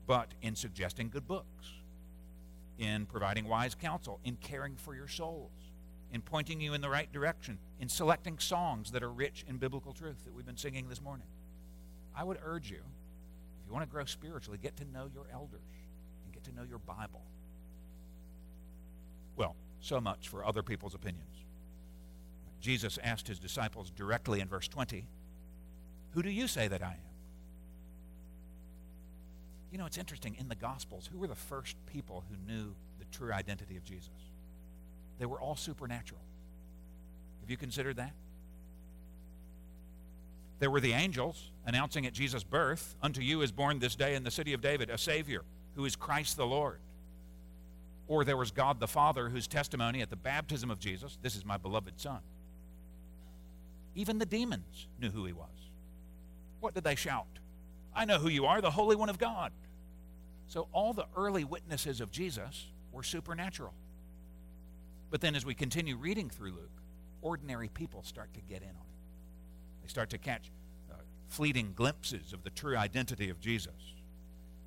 but 0.08 0.30
in 0.42 0.56
suggesting 0.56 1.10
good 1.10 1.28
books, 1.28 1.74
in 2.78 3.06
providing 3.06 3.48
wise 3.48 3.76
counsel, 3.76 4.22
in 4.24 4.38
caring 4.38 4.76
for 4.76 4.96
your 4.96 5.08
souls 5.08 5.52
in 6.12 6.22
pointing 6.22 6.60
you 6.60 6.74
in 6.74 6.82
the 6.82 6.90
right 6.90 7.12
direction, 7.12 7.58
in 7.80 7.88
selecting 7.88 8.38
songs 8.38 8.92
that 8.92 9.02
are 9.02 9.12
rich 9.12 9.46
in 9.48 9.58
biblical 9.58 9.94
truth 9.94 10.24
that 10.26 10.34
we've 10.34 10.46
been 10.46 10.58
singing 10.58 10.90
this 10.90 11.02
morning. 11.02 11.28
I 12.16 12.24
would 12.24 12.38
urge 12.44 12.70
you, 12.70 12.78
if 12.78 13.68
you 13.68 13.74
want 13.74 13.84
to 13.86 13.92
grow 13.92 14.06
spiritually, 14.06 14.60
get 14.62 14.76
to 14.78 14.86
know 14.86 15.10
your 15.14 15.26
elders 15.32 15.62
and 16.26 16.34
get 16.34 16.44
to 16.46 16.56
know 16.56 16.64
your 16.64 16.80
Bible. 16.80 17.22
Well, 19.38 19.56
so 19.80 20.02
much 20.02 20.28
for 20.28 20.46
other 20.46 20.62
people's 20.62 20.94
opinions. 20.94 21.41
Jesus 22.62 23.00
asked 23.04 23.28
his 23.28 23.40
disciples 23.40 23.90
directly 23.90 24.40
in 24.40 24.48
verse 24.48 24.68
20, 24.68 25.08
Who 26.12 26.22
do 26.22 26.30
you 26.30 26.48
say 26.48 26.68
that 26.68 26.82
I 26.82 26.92
am? 26.92 27.12
You 29.72 29.78
know, 29.78 29.86
it's 29.86 29.98
interesting. 29.98 30.36
In 30.40 30.48
the 30.48 30.56
Gospels, 30.56 31.10
who 31.12 31.18
were 31.18 31.28
the 31.28 31.36
first 31.36 31.76
people 31.92 32.24
who 32.30 32.54
knew 32.54 32.76
the 33.00 33.06
true 33.12 33.34
identity 33.34 33.78
of 33.78 33.84
Jesus? 33.84 34.10
They 35.18 35.26
were 35.26 35.40
all 35.40 35.56
supernatural. 35.56 36.22
Have 37.42 37.50
you 37.50 37.58
considered 37.58 37.96
that? 37.98 38.14
There 40.60 40.70
were 40.70 40.80
the 40.80 40.94
angels 40.94 41.52
announcing 41.66 42.06
at 42.06 42.14
Jesus' 42.14 42.44
birth, 42.44 42.96
Unto 43.02 43.22
you 43.22 43.42
is 43.42 43.52
born 43.52 43.80
this 43.80 43.96
day 43.96 44.14
in 44.14 44.24
the 44.24 44.32
city 44.32 44.54
of 44.54 44.62
David 44.62 44.90
a 44.90 44.98
Savior 44.98 45.44
who 45.76 45.86
is 45.86 45.96
Christ 45.96 46.38
the 46.38 46.46
Lord. 46.46 46.80
Or 48.08 48.26
there 48.26 48.38
was 48.38 48.52
God 48.52 48.80
the 48.80 48.88
Father 48.88 49.30
whose 49.30 49.48
testimony 49.48 50.02
at 50.02 50.10
the 50.10 50.16
baptism 50.16 50.70
of 50.70 50.80
Jesus, 50.80 51.18
This 51.22 51.36
is 51.36 51.46
my 51.46 51.58
beloved 51.58 52.00
Son. 52.00 52.20
Even 53.96 54.20
the 54.20 54.26
demons 54.26 54.88
knew 55.00 55.12
who 55.12 55.26
he 55.26 55.34
was. 55.34 55.50
What 56.60 56.74
did 56.74 56.84
they 56.84 56.96
shout? 56.96 57.28
I 57.94 58.06
know 58.06 58.20
who 58.20 58.30
you 58.30 58.46
are, 58.46 58.62
the 58.62 58.72
Holy 58.72 58.96
One 58.96 59.10
of 59.10 59.18
God. 59.18 59.52
So 60.48 60.68
all 60.72 60.94
the 60.94 61.08
early 61.16 61.44
witnesses 61.44 62.02
of 62.02 62.12
Jesus 62.12 62.68
were 62.92 63.04
supernatural. 63.04 63.74
But 65.10 65.22
then 65.22 65.36
as 65.36 65.46
we 65.46 65.54
continue 65.54 65.98
reading 65.98 66.30
through 66.30 66.52
Luke, 66.52 66.82
ordinary 67.22 67.68
people 67.68 68.04
start 68.04 68.34
to 68.34 68.42
get 68.42 68.62
in 68.62 68.70
on 68.70 68.76
it. 68.76 69.82
They 69.82 69.88
start 69.88 70.10
to 70.12 70.18
catch 70.18 70.52
uh, 70.90 70.96
fleeting 71.28 71.74
glimpses 71.76 72.34
of 72.34 72.44
the 72.44 72.50
true 72.50 72.78
identity 72.78 73.30
of 73.30 73.40
Jesus. 73.40 73.74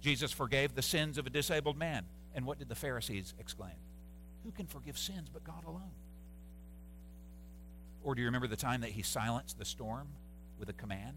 Jesus 0.01 0.33
forgave 0.33 0.75
the 0.75 0.83
sins 0.83 1.17
of 1.17 1.27
a 1.27 1.31
disabled 1.31 1.79
man. 1.79 2.05
And 2.35 2.45
what 2.45 2.59
did 2.59 2.69
the 2.69 2.75
Pharisees 2.75 3.33
exclaim? 3.39 3.77
Who 4.45 4.51
can 4.51 4.67
forgive 4.67 4.99
sins 4.99 5.29
but 5.33 5.45
God 5.45 5.65
alone? 5.67 5.93
Or 8.05 8.15
do 8.15 8.21
you 8.21 8.27
remember 8.27 8.47
the 8.47 8.57
time 8.57 8.83
that 8.83 8.91
he 8.91 9.03
silenced 9.03 9.59
the 9.59 9.65
storm 9.65 10.09
with 10.59 10.69
a 10.69 10.75
command? 10.75 11.17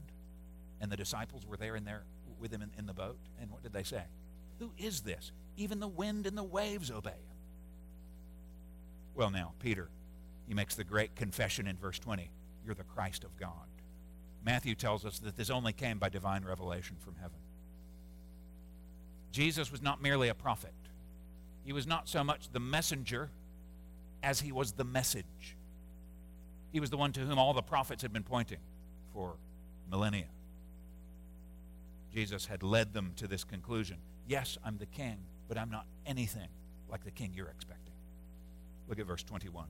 And 0.79 0.91
the 0.91 0.98
disciples 0.98 1.46
were 1.46 1.58
there 1.58 1.75
in 1.75 1.84
there 1.84 2.03
with 2.39 2.51
him 2.51 2.62
in, 2.62 2.72
in 2.77 2.86
the 2.86 2.94
boat. 2.94 3.17
And 3.39 3.51
what 3.51 3.62
did 3.62 3.74
they 3.74 3.84
say? 3.84 4.03
Who 4.60 4.72
is 4.77 5.01
this? 5.01 5.32
Even 5.58 5.79
the 5.79 5.88
wind 5.88 6.25
and 6.25 6.38
the 6.38 6.44
waves 6.44 6.89
obey 6.89 7.10
him. 7.10 7.38
Well, 9.15 9.29
now, 9.29 9.53
Peter, 9.60 9.89
he 10.48 10.53
makes 10.53 10.75
the 10.75 10.84
great 10.84 11.15
confession 11.15 11.67
in 11.67 11.75
verse 11.77 12.00
20 12.00 12.32
You're 12.65 12.75
the 12.75 12.84
Christ 12.84 13.24
of 13.24 13.38
God. 13.38 13.67
Matthew 14.46 14.75
tells 14.75 15.06
us 15.06 15.20
that 15.20 15.36
this 15.36 15.50
only 15.50 15.74
came 15.74 16.00
by 16.00 16.08
divine 16.08 16.46
revelation 16.46 16.96
from 17.00 17.15
heaven. 17.15 17.39
Jesus 19.32 19.72
was 19.72 19.82
not 19.82 20.01
merely 20.01 20.29
a 20.29 20.34
prophet, 20.34 20.74
he 21.65 21.74
was 21.74 21.86
not 21.86 22.08
so 22.08 22.24
much 22.24 22.50
the 22.53 22.62
messenger 22.62 23.29
as 24.24 24.39
he 24.39 24.53
was 24.53 24.72
the 24.72 24.86
message. 24.86 25.57
He 26.77 26.79
was 26.79 26.91
the 26.91 26.98
one 26.98 27.12
to 27.13 27.22
whom 27.22 27.39
all 27.39 27.55
the 27.55 27.63
prophets 27.63 28.03
had 28.03 28.13
been 28.13 28.22
pointing 28.22 28.60
for 29.12 29.34
millennia. 29.89 30.27
Jesus 32.13 32.46
had 32.46 32.62
led 32.62 32.93
them 32.93 33.13
to 33.15 33.25
this 33.25 33.43
conclusion. 33.43 33.98
Yes, 34.27 34.60
I'm 34.63 34.77
the 34.77 34.86
king, 34.86 35.17
but 35.48 35.57
I'm 35.57 35.72
not 35.72 35.88
anything 36.05 36.50
like 36.88 37.03
the 37.03 37.10
king 37.10 37.34
you're 37.34 37.48
expecting. 37.48 37.96
Look 38.88 39.00
at 39.00 39.07
verse 39.07 39.24
21. 39.24 39.65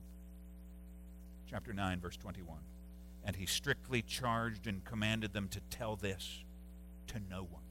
Chapter 1.48 1.72
9, 1.72 1.98
verse 1.98 2.18
21. 2.18 2.58
And 3.24 3.34
he 3.34 3.46
strictly 3.46 4.02
charged 4.02 4.66
and 4.66 4.84
commanded 4.84 5.32
them 5.32 5.48
to 5.48 5.60
tell 5.70 5.96
this 5.96 6.44
to 7.06 7.14
no 7.30 7.38
one. 7.38 7.62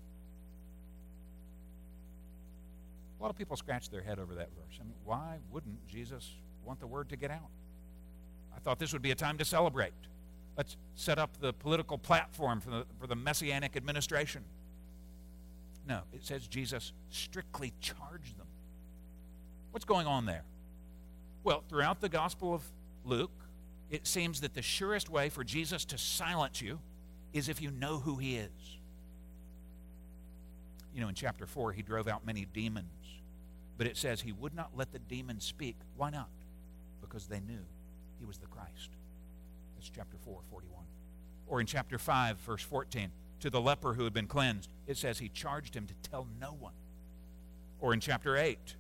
A 3.19 3.21
lot 3.21 3.29
of 3.29 3.37
people 3.37 3.55
scratch 3.55 3.91
their 3.91 4.01
head 4.01 4.17
over 4.17 4.33
that 4.33 4.49
verse. 4.55 4.79
I 4.81 4.83
mean, 4.83 4.97
why 5.05 5.37
wouldn't 5.51 5.87
Jesus 5.87 6.27
want 6.65 6.79
the 6.79 6.87
word 6.87 7.09
to 7.09 7.15
get 7.15 7.29
out? 7.29 7.51
I 8.57 8.59
thought 8.59 8.79
this 8.79 8.91
would 8.91 9.03
be 9.03 9.11
a 9.11 9.15
time 9.15 9.37
to 9.37 9.45
celebrate. 9.45 9.93
Let's 10.57 10.75
set 10.95 11.19
up 11.19 11.39
the 11.39 11.53
political 11.53 11.99
platform 11.99 12.59
for 12.59 12.71
the, 12.71 12.85
for 12.99 13.05
the 13.05 13.15
messianic 13.15 13.77
administration. 13.77 14.43
No, 15.87 16.01
it 16.11 16.25
says 16.25 16.47
Jesus 16.47 16.91
strictly 17.11 17.71
charged 17.79 18.37
them. 18.37 18.47
What's 19.71 19.85
going 19.85 20.07
on 20.07 20.25
there? 20.25 20.43
Well, 21.43 21.63
throughout 21.69 22.01
the 22.01 22.09
Gospel 22.09 22.53
of 22.55 22.63
Luke, 23.05 23.31
it 23.91 24.07
seems 24.07 24.41
that 24.41 24.55
the 24.55 24.63
surest 24.63 25.07
way 25.07 25.29
for 25.29 25.43
Jesus 25.43 25.85
to 25.85 25.97
silence 25.97 26.59
you 26.61 26.79
is 27.33 27.47
if 27.47 27.61
you 27.61 27.69
know 27.69 27.99
who 27.99 28.17
he 28.17 28.37
is. 28.37 28.49
You 30.93 31.01
know, 31.01 31.09
in 31.09 31.15
chapter 31.15 31.45
4, 31.45 31.73
he 31.73 31.83
drove 31.83 32.07
out 32.07 32.25
many 32.25 32.47
demons, 32.53 32.87
but 33.77 33.85
it 33.85 33.95
says 33.95 34.21
he 34.21 34.31
would 34.31 34.55
not 34.55 34.71
let 34.75 34.91
the 34.91 34.99
demons 34.99 35.45
speak. 35.45 35.75
Why 35.95 36.09
not? 36.09 36.27
Because 37.01 37.27
they 37.27 37.39
knew 37.39 37.63
he 38.19 38.25
was 38.25 38.37
the 38.37 38.47
Christ. 38.47 38.89
That's 39.75 39.89
chapter 39.89 40.17
4, 40.23 40.39
41. 40.49 40.85
Or 41.47 41.61
in 41.61 41.67
chapter 41.67 41.97
5, 41.97 42.39
verse 42.39 42.61
14, 42.63 43.11
to 43.39 43.49
the 43.49 43.61
leper 43.61 43.93
who 43.93 44.03
had 44.03 44.13
been 44.13 44.27
cleansed, 44.27 44.69
it 44.85 44.97
says 44.97 45.19
he 45.19 45.29
charged 45.29 45.75
him 45.75 45.87
to 45.87 46.09
tell 46.09 46.27
no 46.39 46.55
one. 46.59 46.73
Or 47.79 47.93
in 47.93 47.99
chapter 47.99 48.35
8, 48.35 48.75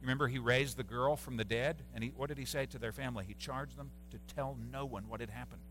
remember 0.00 0.28
he 0.28 0.38
raised 0.38 0.76
the 0.76 0.82
girl 0.82 1.16
from 1.16 1.36
the 1.36 1.44
dead? 1.44 1.82
And 1.94 2.02
he, 2.02 2.10
what 2.10 2.28
did 2.28 2.38
he 2.38 2.44
say 2.44 2.66
to 2.66 2.78
their 2.78 2.92
family? 2.92 3.24
He 3.26 3.34
charged 3.34 3.76
them 3.76 3.90
to 4.10 4.18
tell 4.34 4.56
no 4.72 4.84
one 4.84 5.04
what 5.08 5.20
had 5.20 5.30
happened. 5.30 5.62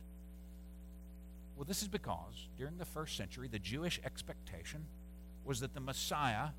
Well, 1.55 1.65
this 1.65 1.81
is 1.81 1.87
because 1.87 2.47
during 2.57 2.77
the 2.77 2.85
first 2.85 3.17
century, 3.17 3.47
the 3.47 3.59
Jewish 3.59 3.99
expectation 4.03 4.85
was 5.45 5.59
that 5.59 5.73
the 5.73 5.79
Messiah 5.79 6.49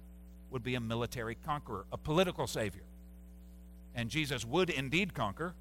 would 0.50 0.62
be 0.62 0.74
a 0.74 0.80
military 0.80 1.34
conqueror, 1.34 1.86
a 1.90 1.96
political 1.96 2.46
savior. 2.46 2.84
And 3.94 4.08
Jesus 4.10 4.44
would 4.44 4.70
indeed 4.70 5.14
conquer, 5.14 5.54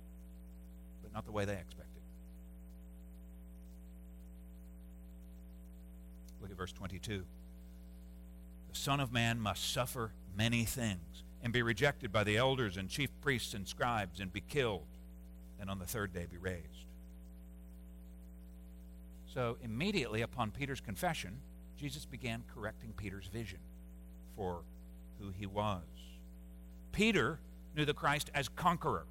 but 1.11 1.17
not 1.17 1.25
the 1.25 1.31
way 1.31 1.45
they 1.45 1.53
expected. 1.53 2.01
Look 6.41 6.51
at 6.51 6.57
verse 6.57 6.71
22. 6.71 7.23
The 8.71 8.77
Son 8.77 8.99
of 8.99 9.11
Man 9.11 9.39
must 9.39 9.73
suffer 9.73 10.11
many 10.35 10.65
things 10.65 11.23
and 11.43 11.51
be 11.51 11.61
rejected 11.61 12.11
by 12.11 12.23
the 12.23 12.37
elders 12.37 12.77
and 12.77 12.89
chief 12.89 13.09
priests 13.21 13.53
and 13.53 13.67
scribes 13.67 14.19
and 14.19 14.31
be 14.31 14.41
killed, 14.41 14.87
and 15.59 15.69
on 15.69 15.79
the 15.79 15.85
third 15.85 16.13
day 16.13 16.25
be 16.29 16.37
raised. 16.37 16.85
So, 19.33 19.57
immediately 19.63 20.21
upon 20.21 20.51
Peter's 20.51 20.81
confession, 20.81 21.39
Jesus 21.77 22.05
began 22.05 22.43
correcting 22.53 22.93
Peter's 22.95 23.27
vision 23.27 23.59
for 24.35 24.61
who 25.19 25.31
he 25.31 25.45
was. 25.45 25.81
Peter 26.91 27.39
knew 27.75 27.85
the 27.85 27.93
Christ 27.93 28.29
as 28.33 28.49
conqueror, 28.49 29.05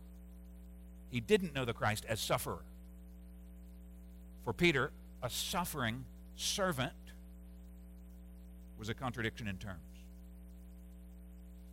he 1.11 1.21
didn't 1.21 1.55
know 1.55 1.65
the 1.65 1.73
Christ 1.73 2.05
as 2.09 2.21
sufferer. 2.21 2.63
For 4.45 4.53
Peter, 4.53 4.91
a 5.23 5.29
suffering 5.29 6.05
servant 6.37 6.93
was 8.79 8.89
a 8.89 8.95
contradiction 8.95 9.47
in 9.47 9.59
terms. 9.59 9.79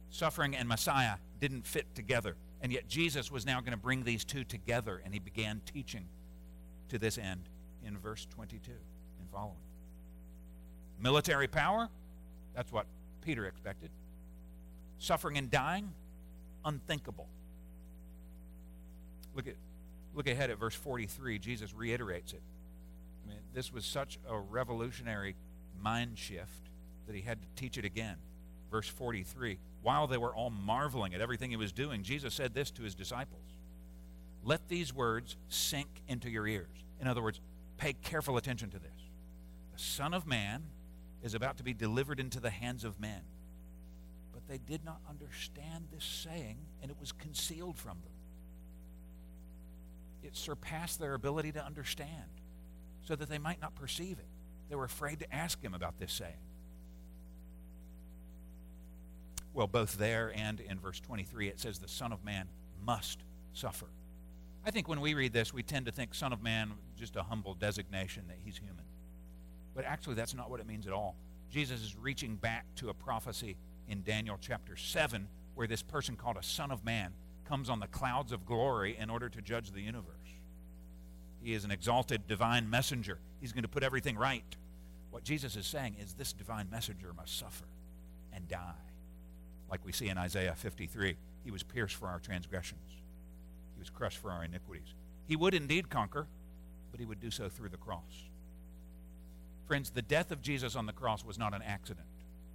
Suffering 0.10 0.56
and 0.56 0.68
Messiah 0.68 1.16
didn't 1.40 1.66
fit 1.66 1.86
together. 1.96 2.36
And 2.62 2.72
yet 2.72 2.88
Jesus 2.88 3.32
was 3.32 3.46
now 3.46 3.60
going 3.60 3.72
to 3.72 3.78
bring 3.78 4.04
these 4.04 4.26
two 4.26 4.44
together, 4.44 5.02
and 5.06 5.14
he 5.14 5.20
began 5.20 5.62
teaching 5.66 6.06
to 6.90 6.98
this 6.98 7.18
end 7.18 7.42
in 7.86 7.98
verse 7.98 8.26
22 8.32 8.72
and 8.72 9.30
following. 9.32 9.56
Military 11.00 11.48
power, 11.48 11.88
that's 12.56 12.72
what 12.72 12.88
Peter 13.22 13.46
expected. 13.46 13.92
Suffering 14.98 15.38
and 15.38 15.52
dying, 15.52 15.94
unthinkable. 16.66 17.28
Look 19.38 19.48
at 19.48 19.56
look 20.16 20.28
ahead 20.28 20.50
at 20.50 20.58
verse 20.58 20.74
43. 20.74 21.38
Jesus 21.38 21.74
reiterates 21.74 22.34
it. 22.34 22.42
I 23.24 23.30
mean, 23.30 23.40
this 23.54 23.72
was 23.72 23.86
such 23.86 24.18
a 24.28 24.38
revolutionary 24.38 25.36
mind 25.80 26.18
shift 26.18 26.70
that 27.06 27.16
he 27.16 27.22
had 27.22 27.40
to 27.42 27.48
teach 27.56 27.78
it 27.78 27.86
again. 27.86 28.18
Verse 28.72 28.88
43 28.88 29.60
While 29.84 30.08
they 30.08 30.18
were 30.18 30.34
all 30.36 30.50
marveling 30.50 31.14
at 31.14 31.22
everything 31.22 31.52
he 31.52 31.56
was 31.56 31.72
doing, 31.72 32.02
Jesus 32.02 32.34
said 32.34 32.56
this 32.56 32.72
to 32.72 32.82
his 32.82 32.96
disciples 32.96 33.46
Let 34.44 34.68
these 34.70 34.92
words 34.92 35.38
sink 35.50 35.88
into 36.08 36.32
your 36.32 36.48
ears. 36.48 36.84
In 37.00 37.08
other 37.08 37.22
words, 37.22 37.40
pay 37.78 37.94
careful 37.94 38.38
attention 38.38 38.72
to 38.72 38.80
this. 38.80 38.90
The 39.76 39.80
Son 39.80 40.16
of 40.16 40.26
Man 40.26 40.64
is 41.22 41.36
about 41.36 41.58
to 41.58 41.64
be 41.64 41.76
delivered 41.76 42.20
into 42.20 42.40
the 42.40 42.50
hands 42.50 42.84
of 42.84 43.00
men. 43.00 43.22
But 44.34 44.48
they 44.48 44.58
did 44.58 44.84
not 44.84 45.00
understand 45.08 45.90
this 45.94 46.04
saying, 46.04 46.58
and 46.82 46.90
it 46.90 46.98
was 47.00 47.12
concealed 47.12 47.78
from 47.78 47.98
them. 48.04 48.17
It 50.28 50.36
surpassed 50.36 51.00
their 51.00 51.14
ability 51.14 51.54
to 51.54 51.66
understand, 51.66 52.12
so 53.02 53.16
that 53.16 53.30
they 53.30 53.38
might 53.38 53.62
not 53.62 53.76
perceive 53.76 54.20
it. 54.20 54.28
They 54.70 54.76
were 54.76 54.84
afraid 54.84 55.20
to 55.20 55.34
ask 55.34 55.62
him 55.64 55.74
about 55.74 55.98
this 55.98 56.12
saying. 56.12 56.34
Well, 59.54 59.68
both 59.68 59.98
there 59.98 60.34
and 60.36 60.60
in 60.60 60.80
verse 60.80 61.00
23, 61.00 61.48
it 61.48 61.60
says 61.62 61.80
the 61.80 61.88
Son 61.88 62.12
of 62.12 62.26
Man 62.26 62.50
must 62.86 63.24
suffer. 63.54 63.88
I 64.66 64.72
think 64.72 64.90
when 64.90 65.00
we 65.00 65.14
read 65.14 65.32
this, 65.32 65.54
we 65.54 65.64
tend 65.64 65.86
to 65.86 65.94
think 65.94 66.14
Son 66.14 66.34
of 66.34 66.44
Man, 66.44 66.74
just 66.98 67.16
a 67.16 67.24
humble 67.24 67.54
designation 67.54 68.26
that 68.28 68.38
he's 68.44 68.58
human. 68.58 68.84
But 69.74 69.86
actually, 69.86 70.16
that's 70.16 70.36
not 70.36 70.50
what 70.50 70.60
it 70.60 70.68
means 70.68 70.88
at 70.88 70.94
all. 70.94 71.16
Jesus 71.50 71.82
is 71.82 71.96
reaching 71.96 72.36
back 72.36 72.66
to 72.76 72.90
a 72.90 72.94
prophecy 72.94 73.56
in 73.88 74.04
Daniel 74.04 74.38
chapter 74.40 74.76
7 74.76 75.30
where 75.56 75.68
this 75.68 75.82
person 75.82 76.18
called 76.18 76.36
a 76.36 76.44
Son 76.44 76.70
of 76.70 76.84
Man 76.84 77.14
comes 77.46 77.70
on 77.70 77.80
the 77.80 77.88
clouds 77.88 78.34
of 78.34 78.46
glory 78.46 78.98
in 79.00 79.10
order 79.10 79.30
to 79.30 79.42
judge 79.42 79.72
the 79.72 79.82
universe. 79.82 80.17
He 81.48 81.54
is 81.54 81.64
an 81.64 81.72
exalted 81.72 82.28
divine 82.28 82.70
messenger. 82.70 83.20
He's 83.40 83.54
going 83.54 83.64
to 83.64 83.70
put 83.70 83.82
everything 83.82 84.18
right. 84.18 84.44
What 85.12 85.24
Jesus 85.24 85.56
is 85.56 85.66
saying 85.66 85.96
is 85.98 86.12
this 86.12 86.34
divine 86.34 86.70
messenger 86.70 87.14
must 87.16 87.40
suffer 87.40 87.64
and 88.34 88.50
die. 88.50 88.74
Like 89.72 89.80
we 89.86 89.94
see 89.94 90.10
in 90.10 90.18
Isaiah 90.18 90.56
53, 90.58 91.16
he 91.46 91.52
was 91.52 91.64
pierced 91.64 91.96
for 91.96 92.10
our 92.10 92.20
transgressions, 92.20 92.98
he 93.74 93.80
was 93.80 93.90
crushed 93.90 94.18
for 94.18 94.30
our 94.30 94.44
iniquities. 94.44 94.94
He 95.26 95.38
would 95.38 95.54
indeed 95.54 95.90
conquer, 95.90 96.28
but 96.92 97.00
he 97.00 97.06
would 97.06 97.22
do 97.22 97.32
so 97.32 97.48
through 97.48 97.70
the 97.70 97.78
cross. 97.78 98.26
Friends, 99.68 99.90
the 99.90 100.02
death 100.02 100.32
of 100.32 100.42
Jesus 100.42 100.76
on 100.76 100.86
the 100.86 100.92
cross 100.92 101.24
was 101.24 101.38
not 101.38 101.54
an 101.54 101.62
accident 101.62 102.08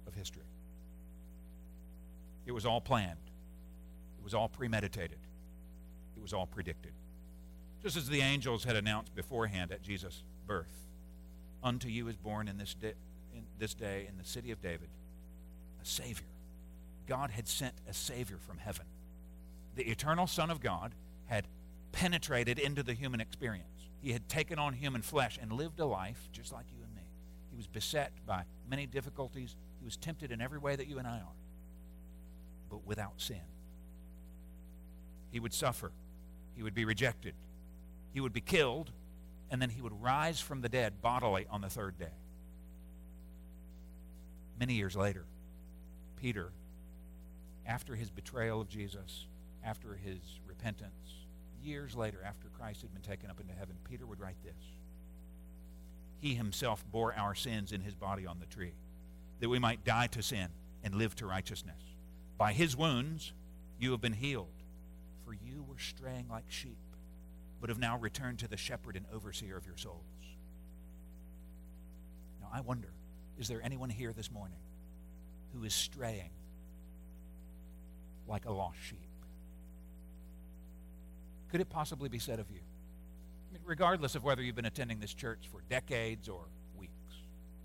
of 0.05 0.13
history. 0.13 0.45
It 2.45 2.51
was 2.51 2.67
all 2.67 2.79
planned. 2.79 3.17
It 4.19 4.23
was 4.23 4.35
all 4.35 4.49
premeditated. 4.49 5.17
It 6.15 6.21
was 6.21 6.31
all 6.31 6.45
predicted. 6.45 6.91
Just 7.83 7.97
as 7.97 8.07
the 8.07 8.21
angels 8.21 8.63
had 8.63 8.77
announced 8.77 9.13
beforehand 9.13 9.71
at 9.73 9.83
Jesus' 9.83 10.23
birth, 10.47 10.87
unto 11.61 11.89
you 11.89 12.07
is 12.07 12.15
born 12.15 12.47
in 12.47 12.57
this, 12.57 12.73
day, 12.73 12.93
in 13.35 13.43
this 13.59 13.73
day 13.73 14.07
in 14.09 14.17
the 14.17 14.23
city 14.23 14.51
of 14.51 14.61
David 14.61 14.89
a 15.81 15.85
Savior. 15.85 16.25
God 17.07 17.31
had 17.31 17.45
sent 17.45 17.73
a 17.89 17.93
Savior 17.93 18.37
from 18.47 18.57
heaven. 18.57 18.85
The 19.75 19.83
eternal 19.83 20.27
Son 20.27 20.49
of 20.49 20.61
God 20.61 20.93
had 21.25 21.45
penetrated 21.91 22.57
into 22.57 22.83
the 22.83 22.93
human 22.93 23.19
experience. 23.19 23.89
He 24.01 24.13
had 24.13 24.29
taken 24.29 24.59
on 24.59 24.73
human 24.73 25.01
flesh 25.01 25.37
and 25.41 25.51
lived 25.51 25.79
a 25.81 25.85
life 25.85 26.29
just 26.31 26.53
like 26.53 26.65
you 26.73 26.81
and 26.83 26.95
me. 26.95 27.01
He 27.51 27.57
was 27.57 27.67
beset 27.67 28.13
by 28.25 28.43
many 28.69 28.85
difficulties. 28.85 29.55
He 29.79 29.85
was 29.85 29.97
tempted 29.97 30.31
in 30.31 30.39
every 30.39 30.57
way 30.57 30.77
that 30.77 30.87
you 30.87 30.99
and 30.99 31.07
I 31.07 31.17
are, 31.17 31.37
but 32.69 32.85
without 32.85 33.13
sin. 33.17 33.41
He 35.31 35.41
would 35.41 35.53
suffer. 35.53 35.91
He 36.55 36.63
would 36.63 36.73
be 36.73 36.85
rejected. 36.85 37.33
He 38.13 38.19
would 38.19 38.33
be 38.33 38.41
killed, 38.41 38.91
and 39.49 39.61
then 39.61 39.71
he 39.71 39.81
would 39.81 40.01
rise 40.01 40.39
from 40.39 40.61
the 40.61 40.69
dead 40.69 41.01
bodily 41.01 41.47
on 41.49 41.61
the 41.61 41.69
third 41.69 41.97
day. 41.97 42.13
Many 44.59 44.75
years 44.75 44.95
later, 44.95 45.25
Peter, 46.15 46.51
after 47.65 47.95
his 47.95 48.11
betrayal 48.11 48.61
of 48.61 48.69
Jesus, 48.69 49.25
after 49.63 49.95
his 49.95 50.19
repentance, 50.45 51.25
years 51.63 51.95
later, 51.95 52.19
after 52.25 52.49
Christ 52.49 52.81
had 52.81 52.93
been 52.93 53.01
taken 53.01 53.29
up 53.29 53.39
into 53.39 53.53
heaven, 53.53 53.75
Peter 53.89 54.05
would 54.05 54.19
write 54.19 54.41
this 54.43 54.53
He 56.19 56.35
himself 56.35 56.85
bore 56.91 57.13
our 57.15 57.33
sins 57.33 57.71
in 57.71 57.81
his 57.81 57.95
body 57.95 58.27
on 58.27 58.39
the 58.39 58.45
tree, 58.45 58.73
that 59.39 59.49
we 59.49 59.59
might 59.59 59.83
die 59.83 60.07
to 60.07 60.21
sin 60.21 60.49
and 60.83 60.93
live 60.93 61.15
to 61.15 61.25
righteousness. 61.25 61.81
By 62.37 62.53
his 62.53 62.77
wounds 62.77 63.33
you 63.79 63.91
have 63.91 64.01
been 64.01 64.13
healed, 64.13 64.63
for 65.25 65.33
you 65.33 65.63
were 65.67 65.79
straying 65.79 66.27
like 66.29 66.45
sheep, 66.47 66.77
but 67.63 67.69
have 67.69 67.79
now 67.79 67.97
returned 67.97 68.39
to 68.39 68.47
the 68.49 68.57
shepherd 68.57 68.97
and 68.97 69.05
overseer 69.13 69.55
of 69.55 69.65
your 69.65 69.77
souls. 69.77 70.03
Now, 72.41 72.49
I 72.53 72.59
wonder 72.59 72.89
is 73.39 73.47
there 73.47 73.61
anyone 73.63 73.89
here 73.89 74.11
this 74.11 74.29
morning 74.29 74.57
who 75.53 75.63
is 75.63 75.73
straying 75.73 76.31
like 78.27 78.43
a 78.43 78.51
lost 78.51 78.79
sheep? 78.83 78.97
Could 81.51 81.61
it 81.61 81.69
possibly 81.69 82.09
be 82.09 82.19
said 82.19 82.39
of 82.39 82.51
you? 82.51 82.59
I 82.59 83.53
mean, 83.53 83.61
regardless 83.63 84.15
of 84.15 84.25
whether 84.25 84.41
you've 84.41 84.57
been 84.57 84.65
attending 84.65 84.99
this 84.99 85.13
church 85.13 85.47
for 85.49 85.61
decades 85.69 86.27
or 86.27 86.41
weeks, 86.77 86.91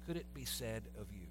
could 0.07 0.17
it 0.17 0.33
be 0.33 0.45
said 0.45 0.85
of 1.01 1.09
you? 1.11 1.27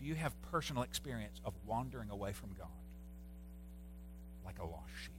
Do 0.00 0.04
you 0.04 0.16
have 0.16 0.34
personal 0.50 0.82
experience 0.82 1.40
of 1.44 1.54
wandering 1.64 2.10
away 2.10 2.32
from 2.32 2.54
God 2.58 2.66
like 4.44 4.58
a 4.58 4.64
lost 4.64 4.90
sheep? 5.00 5.15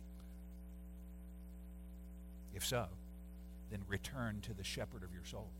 If 2.57 2.65
so, 2.65 2.87
then 3.69 3.83
return 3.87 4.41
to 4.41 4.53
the 4.53 4.63
shepherd 4.63 5.03
of 5.03 5.13
your 5.13 5.23
soul. 5.25 5.51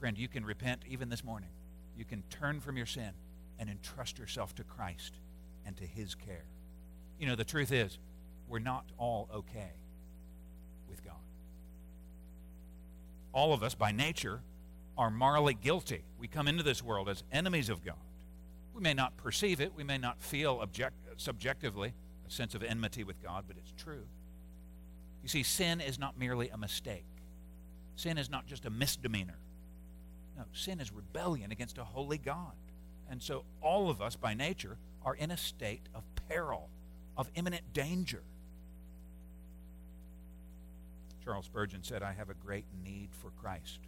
Friend, 0.00 0.18
you 0.18 0.26
can 0.26 0.44
repent 0.44 0.82
even 0.88 1.08
this 1.08 1.22
morning. 1.22 1.50
You 1.96 2.04
can 2.04 2.24
turn 2.30 2.58
from 2.58 2.76
your 2.76 2.86
sin 2.86 3.12
and 3.60 3.70
entrust 3.70 4.18
yourself 4.18 4.56
to 4.56 4.64
Christ 4.64 5.14
and 5.64 5.76
to 5.76 5.86
his 5.86 6.16
care. 6.16 6.46
You 7.20 7.28
know, 7.28 7.36
the 7.36 7.44
truth 7.44 7.70
is, 7.70 7.96
we're 8.48 8.58
not 8.58 8.86
all 8.98 9.28
okay 9.32 9.70
with 10.90 11.04
God. 11.04 11.14
All 13.32 13.52
of 13.52 13.62
us, 13.62 13.76
by 13.76 13.92
nature, 13.92 14.40
are 14.98 15.12
morally 15.12 15.54
guilty. 15.54 16.02
We 16.18 16.26
come 16.26 16.48
into 16.48 16.64
this 16.64 16.82
world 16.82 17.08
as 17.08 17.22
enemies 17.30 17.68
of 17.68 17.84
God. 17.84 17.94
We 18.74 18.82
may 18.82 18.94
not 18.94 19.16
perceive 19.16 19.60
it, 19.60 19.74
we 19.76 19.84
may 19.84 19.98
not 19.98 20.20
feel 20.20 20.60
object- 20.60 21.20
subjectively 21.20 21.94
a 22.26 22.30
sense 22.32 22.56
of 22.56 22.64
enmity 22.64 23.04
with 23.04 23.22
God, 23.22 23.44
but 23.46 23.56
it's 23.56 23.72
true. 23.80 24.06
You 25.22 25.28
see, 25.28 25.42
sin 25.42 25.80
is 25.80 25.98
not 25.98 26.18
merely 26.18 26.48
a 26.48 26.58
mistake, 26.58 27.04
sin 27.96 28.18
is 28.18 28.30
not 28.30 28.46
just 28.46 28.64
a 28.64 28.70
misdemeanor. 28.70 29.38
No, 30.36 30.44
sin 30.54 30.80
is 30.80 30.90
rebellion 30.92 31.52
against 31.52 31.76
a 31.76 31.84
holy 31.84 32.18
God. 32.18 32.52
And 33.10 33.22
so 33.22 33.44
all 33.60 33.90
of 33.90 34.00
us, 34.00 34.16
by 34.16 34.32
nature, 34.32 34.78
are 35.04 35.14
in 35.14 35.30
a 35.30 35.36
state 35.36 35.82
of 35.94 36.02
peril, 36.28 36.70
of 37.16 37.30
imminent 37.34 37.74
danger. 37.74 38.22
Charles 41.22 41.44
Spurgeon 41.44 41.82
said, 41.82 42.02
I 42.02 42.12
have 42.12 42.30
a 42.30 42.34
great 42.34 42.64
need 42.82 43.10
for 43.20 43.30
Christ. 43.42 43.78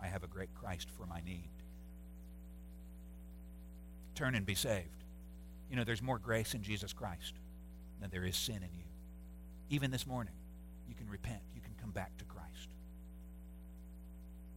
I 0.00 0.08
have 0.08 0.24
a 0.24 0.26
great 0.26 0.50
Christ 0.60 0.88
for 0.90 1.06
my 1.06 1.20
need. 1.24 1.48
Turn 4.14 4.34
and 4.34 4.44
be 4.44 4.54
saved. 4.54 5.04
You 5.70 5.76
know, 5.76 5.84
there's 5.84 6.02
more 6.02 6.18
grace 6.18 6.54
in 6.54 6.62
Jesus 6.62 6.92
Christ 6.92 7.34
than 8.00 8.10
there 8.10 8.24
is 8.24 8.36
sin 8.36 8.56
in 8.56 8.62
you. 8.74 8.84
Even 9.70 9.90
this 9.90 10.06
morning, 10.06 10.34
you 10.88 10.94
can 10.94 11.08
repent, 11.08 11.40
you 11.54 11.60
can 11.60 11.74
come 11.80 11.90
back 11.90 12.16
to 12.18 12.24
Christ. 12.24 12.68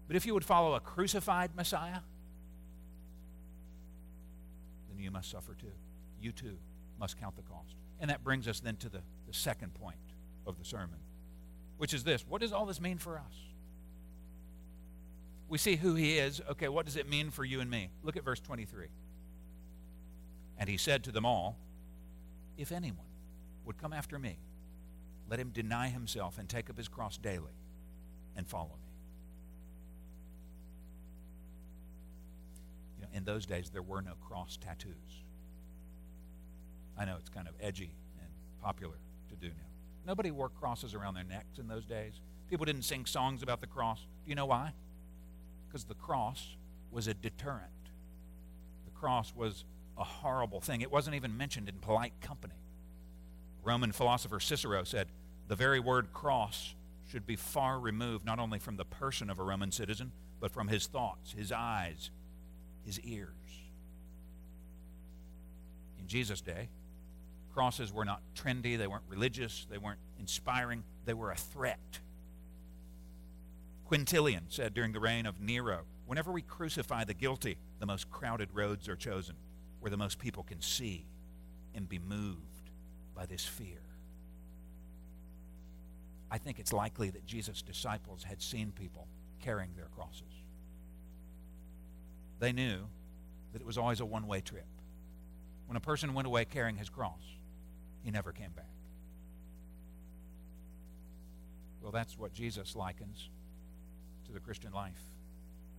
But 0.08 0.16
if 0.16 0.26
you 0.26 0.34
would 0.34 0.46
follow 0.46 0.76
a 0.76 0.80
crucified 0.80 1.56
Messiah, 1.56 2.00
then 4.90 5.00
you 5.00 5.12
must 5.12 5.30
suffer 5.30 5.54
too. 5.54 5.72
You 6.22 6.32
too 6.32 6.58
must 7.00 7.20
count 7.20 7.36
the 7.36 7.44
cost. 7.44 7.76
And 8.00 8.10
that 8.10 8.24
brings 8.24 8.48
us 8.48 8.60
then 8.60 8.76
to 8.78 8.90
the, 8.90 9.02
the 9.28 9.34
second 9.34 9.74
point 9.74 9.98
of 10.46 10.58
the 10.58 10.66
sermon 10.66 11.00
which 11.80 11.94
is 11.94 12.04
this 12.04 12.26
what 12.28 12.42
does 12.42 12.52
all 12.52 12.66
this 12.66 12.80
mean 12.80 13.00
for 13.00 13.18
us? 13.18 13.34
We 15.48 15.58
see 15.58 15.78
who 15.78 15.96
he 15.96 16.20
is. 16.20 16.42
Okay, 16.52 16.68
what 16.68 16.86
does 16.86 16.96
it 16.96 17.10
mean 17.10 17.32
for 17.32 17.44
you 17.44 17.62
and 17.62 17.72
me? 17.72 17.90
Look 18.04 18.18
at 18.18 18.24
verse 18.24 18.40
23. 18.40 18.88
And 20.60 20.70
he 20.70 20.78
said 20.78 21.06
to 21.06 21.12
them 21.12 21.26
all, 21.26 21.58
If 22.56 22.72
anyone 22.72 23.08
would 23.66 23.80
come 23.80 23.94
after 23.94 24.20
me, 24.20 24.38
let 25.30 25.40
him 25.40 25.50
deny 25.50 25.90
himself 25.90 26.38
and 26.38 26.50
take 26.50 26.70
up 26.70 26.78
his 26.78 26.88
cross 26.88 27.18
daily 27.18 27.54
and 28.36 28.48
follow 28.48 28.78
me. 28.82 28.92
You 32.98 33.04
know, 33.04 33.10
in 33.14 33.26
those 33.26 33.46
days, 33.46 33.70
there 33.70 33.82
were 33.82 34.02
no 34.02 34.14
cross 34.28 34.58
tattoos. 34.58 35.24
I 36.98 37.06
know 37.06 37.16
it's 37.18 37.30
kind 37.30 37.48
of 37.48 37.54
edgy 37.62 37.92
and 38.20 38.30
popular 38.62 38.98
to 39.30 39.36
do 39.36 39.48
now. 39.48 39.70
Nobody 40.06 40.32
wore 40.32 40.50
crosses 40.50 40.94
around 40.96 41.14
their 41.14 41.24
necks 41.24 41.60
in 41.60 41.68
those 41.68 41.86
days. 41.86 42.20
People 42.50 42.66
didn't 42.66 42.84
sing 42.84 43.06
songs 43.06 43.44
about 43.44 43.62
the 43.62 43.68
cross. 43.68 44.00
Do 44.26 44.30
you 44.30 44.36
know 44.36 44.48
why? 44.48 44.74
Because 45.68 45.84
the 45.84 45.94
cross 45.94 46.58
was 46.92 47.08
a 47.08 47.14
deterrent. 47.14 47.70
The 48.86 48.92
cross 49.00 49.34
was 49.36 49.66
a 49.98 50.04
horrible 50.04 50.60
thing. 50.60 50.82
It 50.82 50.92
wasn't 50.92 51.16
even 51.16 51.38
mentioned 51.38 51.70
in 51.70 51.76
polite 51.76 52.14
company. 52.22 52.56
Roman 53.64 53.92
philosopher 53.92 54.40
Cicero 54.40 54.84
said, 54.84 55.10
The 55.50 55.58
very 55.58 55.82
word 55.82 56.14
cross 56.14 56.76
should 57.12 57.28
be 57.28 57.36
far 57.36 57.78
removed 57.78 58.26
not 58.26 58.40
only 58.40 58.60
from 58.60 58.78
the 58.78 58.86
person 58.86 59.30
of 59.30 59.40
a 59.40 59.44
Roman 59.44 59.74
citizen, 59.74 60.14
but 60.40 60.52
from 60.52 60.70
his 60.70 60.88
thoughts, 60.88 61.34
his 61.34 61.52
eyes, 61.52 62.12
his 62.86 63.02
ears. 63.02 63.28
In 66.00 66.08
Jesus' 66.08 66.40
day, 66.40 66.70
Crosses 67.54 67.92
were 67.92 68.06
not 68.06 68.22
trendy, 68.36 68.78
they 68.78 68.88
weren't 68.88 69.04
religious, 69.08 69.68
they 69.70 69.78
weren't 69.78 70.00
inspiring, 70.20 70.84
they 71.06 71.14
were 71.14 71.32
a 71.32 71.36
threat. 71.36 72.00
Quintilian 73.86 74.46
said 74.50 74.74
during 74.74 74.94
the 74.94 75.00
reign 75.00 75.26
of 75.26 75.42
Nero 75.42 75.82
whenever 76.06 76.32
we 76.32 76.42
crucify 76.42 77.04
the 77.04 77.14
guilty, 77.14 77.58
the 77.80 77.86
most 77.86 78.10
crowded 78.10 78.50
roads 78.54 78.88
are 78.88 78.96
chosen 78.96 79.36
where 79.80 79.90
the 79.90 79.98
most 79.98 80.20
people 80.20 80.44
can 80.44 80.62
see 80.62 81.06
and 81.76 81.90
be 81.90 82.00
moved 82.00 82.70
by 83.16 83.26
this 83.26 83.46
fear. 83.46 83.89
I 86.32 86.38
think 86.38 86.60
it's 86.60 86.74
likely 86.74 87.10
that 87.10 87.26
Jesus' 87.26 87.62
disciples 87.62 88.24
had 88.24 88.42
seen 88.42 88.72
people 88.72 89.08
carrying 89.42 89.72
their 89.76 89.88
crosses. 89.96 90.24
They 92.40 92.52
knew 92.52 92.88
that 93.54 93.62
it 93.62 93.66
was 93.66 93.78
always 93.78 94.00
a 94.00 94.06
one 94.06 94.28
way 94.28 94.42
trip. 94.42 94.68
When 95.66 95.76
a 95.76 95.82
person 95.82 96.14
went 96.14 96.28
away 96.28 96.46
carrying 96.46 96.78
his 96.78 96.90
cross, 96.90 97.22
he 98.04 98.12
never 98.12 98.32
came 98.32 98.52
back. 98.52 98.66
Well, 101.82 101.92
that's 101.92 102.18
what 102.18 102.34
Jesus 102.34 102.76
likens 102.76 103.30
to 104.26 104.32
the 104.32 104.40
Christian 104.40 104.72
life. 104.72 105.00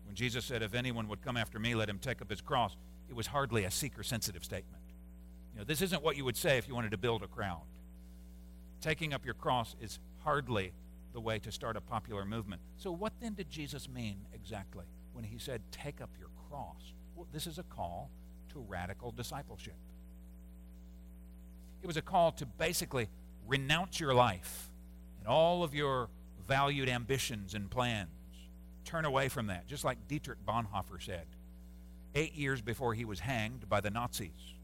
When 0.07 0.15
Jesus 0.15 0.45
said, 0.45 0.63
If 0.63 0.75
anyone 0.75 1.09
would 1.09 1.23
come 1.23 1.37
after 1.37 1.59
me, 1.59 1.75
let 1.75 1.89
him 1.89 1.99
take 1.99 2.21
up 2.23 2.31
his 2.31 2.41
cross, 2.41 2.77
it 3.09 3.15
was 3.15 3.27
hardly 3.27 3.65
a 3.65 3.71
seeker 3.71 4.03
sensitive 4.03 4.45
statement. 4.45 4.83
You 5.53 5.61
know, 5.61 5.65
this 5.65 5.83
isn't 5.83 6.03
what 6.03 6.17
you 6.17 6.25
would 6.25 6.37
say 6.37 6.59
if 6.59 6.69
you 6.69 6.75
wanted 6.75 6.93
to 6.93 6.99
build 6.99 7.23
a 7.23 7.27
crowd. 7.27 7.63
Taking 8.81 9.13
up 9.13 9.25
your 9.25 9.35
cross 9.35 9.77
is 9.81 9.99
hardly 10.21 10.73
the 11.13 11.21
way 11.21 11.39
to 11.41 11.51
start 11.51 11.77
a 11.77 11.81
popular 11.81 12.25
movement. 12.25 12.61
So, 12.77 12.93
what 12.93 13.13
then 13.21 13.35
did 13.35 13.51
Jesus 13.51 13.89
mean 13.89 14.17
exactly 14.33 14.85
when 15.13 15.25
he 15.25 15.39
said, 15.39 15.63
Take 15.73 16.01
up 16.01 16.11
your 16.19 16.29
cross? 16.49 16.95
Well, 17.15 17.27
this 17.33 17.47
is 17.47 17.59
a 17.59 17.63
call 17.65 18.11
to 18.53 18.61
radical 18.61 19.11
discipleship. 19.11 19.75
It 21.83 21.87
was 21.87 21.97
a 21.97 22.03
call 22.03 22.33
to 22.33 22.47
basically 22.47 23.09
renounce 23.47 23.99
your 23.99 24.15
life 24.15 24.71
and 25.19 25.27
all 25.27 25.63
of 25.63 25.75
your 25.75 26.09
valued 26.47 26.89
ambitions 26.89 27.55
and 27.55 27.71
plans. 27.71 28.09
Turn 28.85 29.05
away 29.05 29.29
from 29.29 29.47
that, 29.49 29.67
just 29.67 29.85
like 29.85 30.09
Dietrich 30.09 30.39
Bonhoeffer 30.47 31.01
said 31.01 31.27
eight 32.15 32.35
years 32.35 32.61
before 32.61 32.95
he 32.95 33.05
was 33.05 33.21
hanged 33.21 33.69
by 33.69 33.81
the 33.81 33.91
Nazis. 33.91 34.55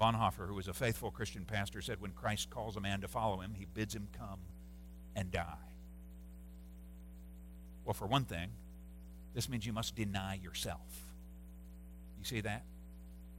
Bonhoeffer, 0.00 0.46
who 0.46 0.54
was 0.54 0.68
a 0.68 0.74
faithful 0.74 1.10
Christian 1.10 1.44
pastor, 1.44 1.80
said, 1.80 2.00
When 2.00 2.10
Christ 2.10 2.50
calls 2.50 2.76
a 2.76 2.80
man 2.80 3.00
to 3.00 3.08
follow 3.08 3.40
him, 3.40 3.54
he 3.54 3.66
bids 3.72 3.94
him 3.94 4.08
come 4.18 4.40
and 5.14 5.30
die. 5.30 5.56
Well, 7.84 7.94
for 7.94 8.06
one 8.06 8.24
thing, 8.24 8.50
this 9.34 9.48
means 9.48 9.66
you 9.66 9.72
must 9.72 9.96
deny 9.96 10.34
yourself. 10.34 10.80
You 12.18 12.24
see 12.24 12.40
that 12.42 12.64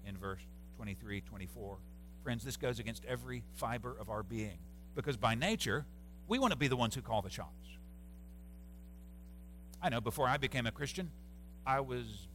in 0.05 0.17
verse 0.17 0.41
23, 0.77 1.21
24? 1.21 1.77
Friends, 2.23 2.43
this 2.43 2.57
goes 2.57 2.79
against 2.79 3.05
every 3.05 3.43
fiber 3.55 3.95
of 3.99 4.09
our 4.09 4.23
being 4.23 4.59
because 4.95 5.17
by 5.17 5.35
nature, 5.35 5.85
we 6.27 6.39
want 6.39 6.51
to 6.51 6.57
be 6.57 6.67
the 6.67 6.75
ones 6.75 6.95
who 6.95 7.01
call 7.01 7.21
the 7.21 7.29
shots. 7.29 7.49
I 9.81 9.89
know 9.89 10.01
before 10.01 10.27
I 10.27 10.37
became 10.37 10.65
a 10.65 10.71
Christian, 10.71 11.11
I 11.65 11.81
was 11.81 12.27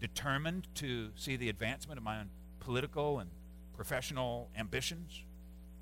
determined 0.00 0.68
to 0.76 1.10
see 1.16 1.36
the 1.36 1.48
advancement 1.48 1.98
of 1.98 2.04
my 2.04 2.20
own 2.20 2.30
political 2.60 3.18
and 3.18 3.30
professional 3.74 4.50
ambitions. 4.56 5.22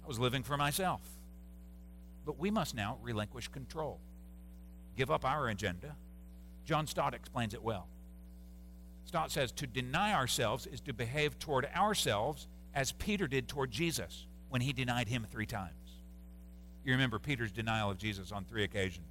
I 0.04 0.08
was 0.08 0.18
living 0.18 0.42
for 0.42 0.56
myself. 0.56 1.00
But 2.24 2.38
we 2.38 2.50
must 2.50 2.74
now 2.74 2.98
relinquish 3.02 3.48
control, 3.48 4.00
give 4.96 5.10
up 5.10 5.24
our 5.24 5.48
agenda. 5.48 5.94
John 6.64 6.86
Stott 6.86 7.14
explains 7.14 7.54
it 7.54 7.62
well. 7.62 7.86
Stott 9.04 9.30
says 9.30 9.52
to 9.52 9.66
deny 9.66 10.14
ourselves 10.14 10.66
is 10.66 10.80
to 10.82 10.92
behave 10.92 11.38
toward 11.38 11.66
ourselves 11.76 12.48
as 12.74 12.92
Peter 12.92 13.28
did 13.28 13.48
toward 13.48 13.70
Jesus 13.70 14.26
when 14.48 14.60
he 14.60 14.72
denied 14.72 15.08
him 15.08 15.26
three 15.30 15.46
times. 15.46 15.72
You 16.84 16.92
remember 16.92 17.18
Peter's 17.18 17.52
denial 17.52 17.90
of 17.90 17.98
Jesus 17.98 18.32
on 18.32 18.44
three 18.44 18.64
occasions. 18.64 19.06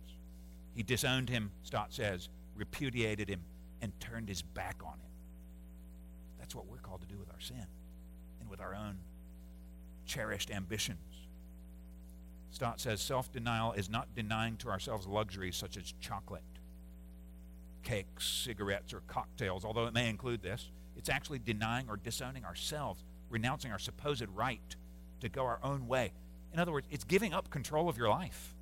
He 0.75 0.83
disowned 0.83 1.29
him, 1.29 1.51
Stott 1.63 1.93
says, 1.93 2.29
repudiated 2.55 3.29
him, 3.29 3.41
and 3.81 3.97
turned 3.99 4.29
his 4.29 4.41
back 4.41 4.77
on 4.83 4.93
him. 4.93 5.11
That's 6.39 6.55
what 6.55 6.67
we're 6.67 6.77
called 6.77 7.01
to 7.01 7.07
do 7.07 7.17
with 7.17 7.29
our 7.29 7.39
sin 7.39 7.65
and 8.39 8.49
with 8.49 8.59
our 8.59 8.75
own 8.75 8.97
cherished 10.05 10.51
ambitions. 10.51 11.12
Stott 12.53 12.79
says 12.79 13.01
self 13.01 13.31
denial 13.31 13.73
is 13.73 13.89
not 13.89 14.13
denying 14.13 14.57
to 14.57 14.69
ourselves 14.69 15.07
luxuries 15.07 15.55
such 15.55 15.75
as 15.75 15.91
chocolate, 15.99 16.43
cakes, 17.81 18.27
cigarettes, 18.27 18.93
or 18.93 19.01
cocktails, 19.07 19.65
although 19.65 19.87
it 19.87 19.93
may 19.93 20.07
include 20.07 20.43
this. 20.43 20.69
It's 20.95 21.09
actually 21.09 21.39
denying 21.39 21.89
or 21.89 21.97
disowning 21.97 22.45
ourselves, 22.45 23.03
renouncing 23.31 23.71
our 23.71 23.79
supposed 23.79 24.27
right 24.35 24.75
to 25.21 25.29
go 25.29 25.41
our 25.41 25.57
own 25.63 25.87
way. 25.87 26.13
In 26.53 26.59
other 26.59 26.71
words, 26.71 26.85
it's 26.91 27.03
giving 27.03 27.33
up 27.33 27.49
control 27.49 27.89
of 27.89 27.97
your 27.97 28.09
life. 28.09 28.53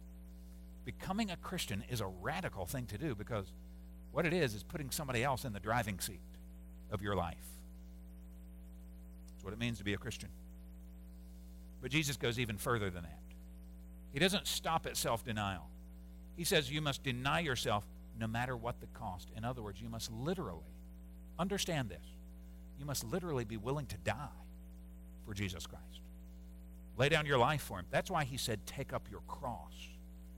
Becoming 0.86 1.30
a 1.30 1.36
Christian 1.36 1.84
is 1.90 2.00
a 2.00 2.08
radical 2.08 2.66
thing 2.66 2.86
to 2.86 2.98
do 2.98 3.14
because 3.14 3.52
what 4.14 4.26
it 4.26 4.32
is 4.34 4.54
is 4.54 4.64
putting 4.64 4.90
somebody 4.90 5.22
else 5.22 5.44
in 5.44 5.52
the 5.52 5.60
driving 5.60 6.00
seat 6.00 6.22
of 6.92 7.02
your 7.02 7.18
life. 7.18 7.36
That's 9.34 9.44
what 9.44 9.52
it 9.52 9.60
means 9.60 9.80
to 9.80 9.84
be 9.84 9.94
a 9.94 9.98
Christian. 9.98 10.30
But 11.82 11.92
Jesus 11.92 12.16
goes 12.16 12.40
even 12.40 12.58
further 12.58 12.90
than 12.90 13.04
that. 13.04 13.21
He 14.14 14.20
doesn't 14.20 14.48
stop 14.48 14.86
at 14.86 14.98
self 14.98 15.24
denial. 15.24 15.68
He 16.36 16.44
says 16.44 16.72
you 16.72 16.82
must 16.82 17.04
deny 17.04 17.40
yourself 17.40 17.86
no 18.20 18.28
matter 18.28 18.56
what 18.56 18.80
the 18.80 18.88
cost. 18.88 19.30
In 19.36 19.46
other 19.46 19.62
words, 19.62 19.82
you 19.82 19.90
must 19.90 20.12
literally 20.12 20.76
understand 21.40 21.90
this. 21.90 22.04
You 22.80 22.86
must 22.86 23.04
literally 23.04 23.46
be 23.46 23.58
willing 23.58 23.86
to 23.88 23.98
die 23.98 24.28
for 25.26 25.34
Jesus 25.34 25.66
Christ. 25.66 26.02
Lay 26.98 27.10
down 27.10 27.26
your 27.26 27.38
life 27.38 27.62
for 27.62 27.80
him. 27.80 27.86
That's 27.90 28.12
why 28.12 28.24
he 28.24 28.38
said, 28.38 28.66
take 28.66 28.94
up 28.94 29.08
your 29.10 29.22
cross. 29.28 29.74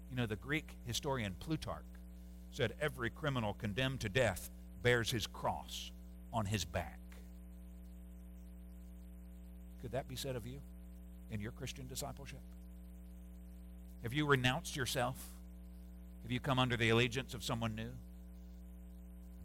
You 0.10 0.18
know, 0.18 0.26
the 0.26 0.36
Greek 0.36 0.78
historian 0.86 1.36
Plutarch 1.40 1.86
said 2.52 2.74
every 2.80 3.10
criminal 3.10 3.54
condemned 3.54 4.00
to 4.02 4.10
death 4.10 4.52
bears 4.84 5.10
his 5.10 5.26
cross 5.26 5.92
on 6.32 6.46
his 6.46 6.66
back. 6.66 7.00
Could 9.82 9.92
that 9.92 10.08
be 10.08 10.16
said 10.16 10.36
of 10.36 10.46
you 10.46 10.60
in 11.32 11.42
your 11.42 11.52
Christian 11.52 11.88
discipleship? 11.88 12.40
Have 14.04 14.14
you 14.14 14.26
renounced 14.26 14.76
yourself? 14.76 15.16
Have 16.24 16.32
you 16.32 16.40
come 16.40 16.60
under 16.60 16.78
the 16.78 16.90
allegiance 16.90 17.34
of 17.34 17.44
someone 17.44 17.76
new? 17.76 17.92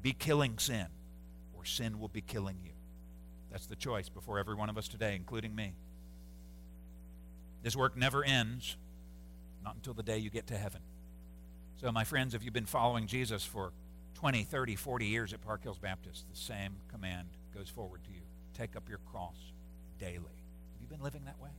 Be 0.03 0.13
killing 0.13 0.59
sin, 0.59 0.87
or 1.57 1.65
sin 1.65 1.99
will 1.99 2.09
be 2.09 2.21
killing 2.21 2.59
you. 2.65 2.73
That's 3.51 3.67
the 3.67 3.77
choice 3.77 4.09
before 4.09 4.39
every 4.39 4.55
one 4.55 4.69
of 4.69 4.77
us 4.77 4.89
today, 4.89 5.17
including 5.17 5.55
me. 5.55 5.75
This 7.63 7.75
work 7.75 7.97
never 7.97 8.25
ends, 8.25 8.77
not 9.65 9.75
until 9.75 9.95
the 9.95 10.03
day 10.03 10.19
you 10.19 10.31
get 10.31 10.47
to 10.49 10.57
heaven. 10.57 10.81
So, 11.81 11.91
my 11.93 12.05
friends, 12.05 12.35
if 12.35 12.45
you've 12.45 12.53
been 12.53 12.67
following 12.67 13.07
Jesus 13.07 13.45
for 13.45 13.73
20, 14.15 14.43
30, 14.43 14.77
40 14.77 15.07
years 15.07 15.33
at 15.33 15.41
Park 15.41 15.63
Hills 15.63 15.79
Baptist, 15.79 16.27
the 16.31 16.37
same 16.37 16.77
command 16.91 17.29
goes 17.55 17.69
forward 17.69 18.03
to 18.05 18.11
you. 18.11 18.23
Take 18.55 18.77
up 18.77 18.89
your 18.89 18.99
cross 19.11 19.37
daily. 19.99 20.17
Have 20.19 20.83
you 20.83 20.89
been 20.89 21.03
living 21.03 21.25
that 21.25 21.41
way? 21.41 21.51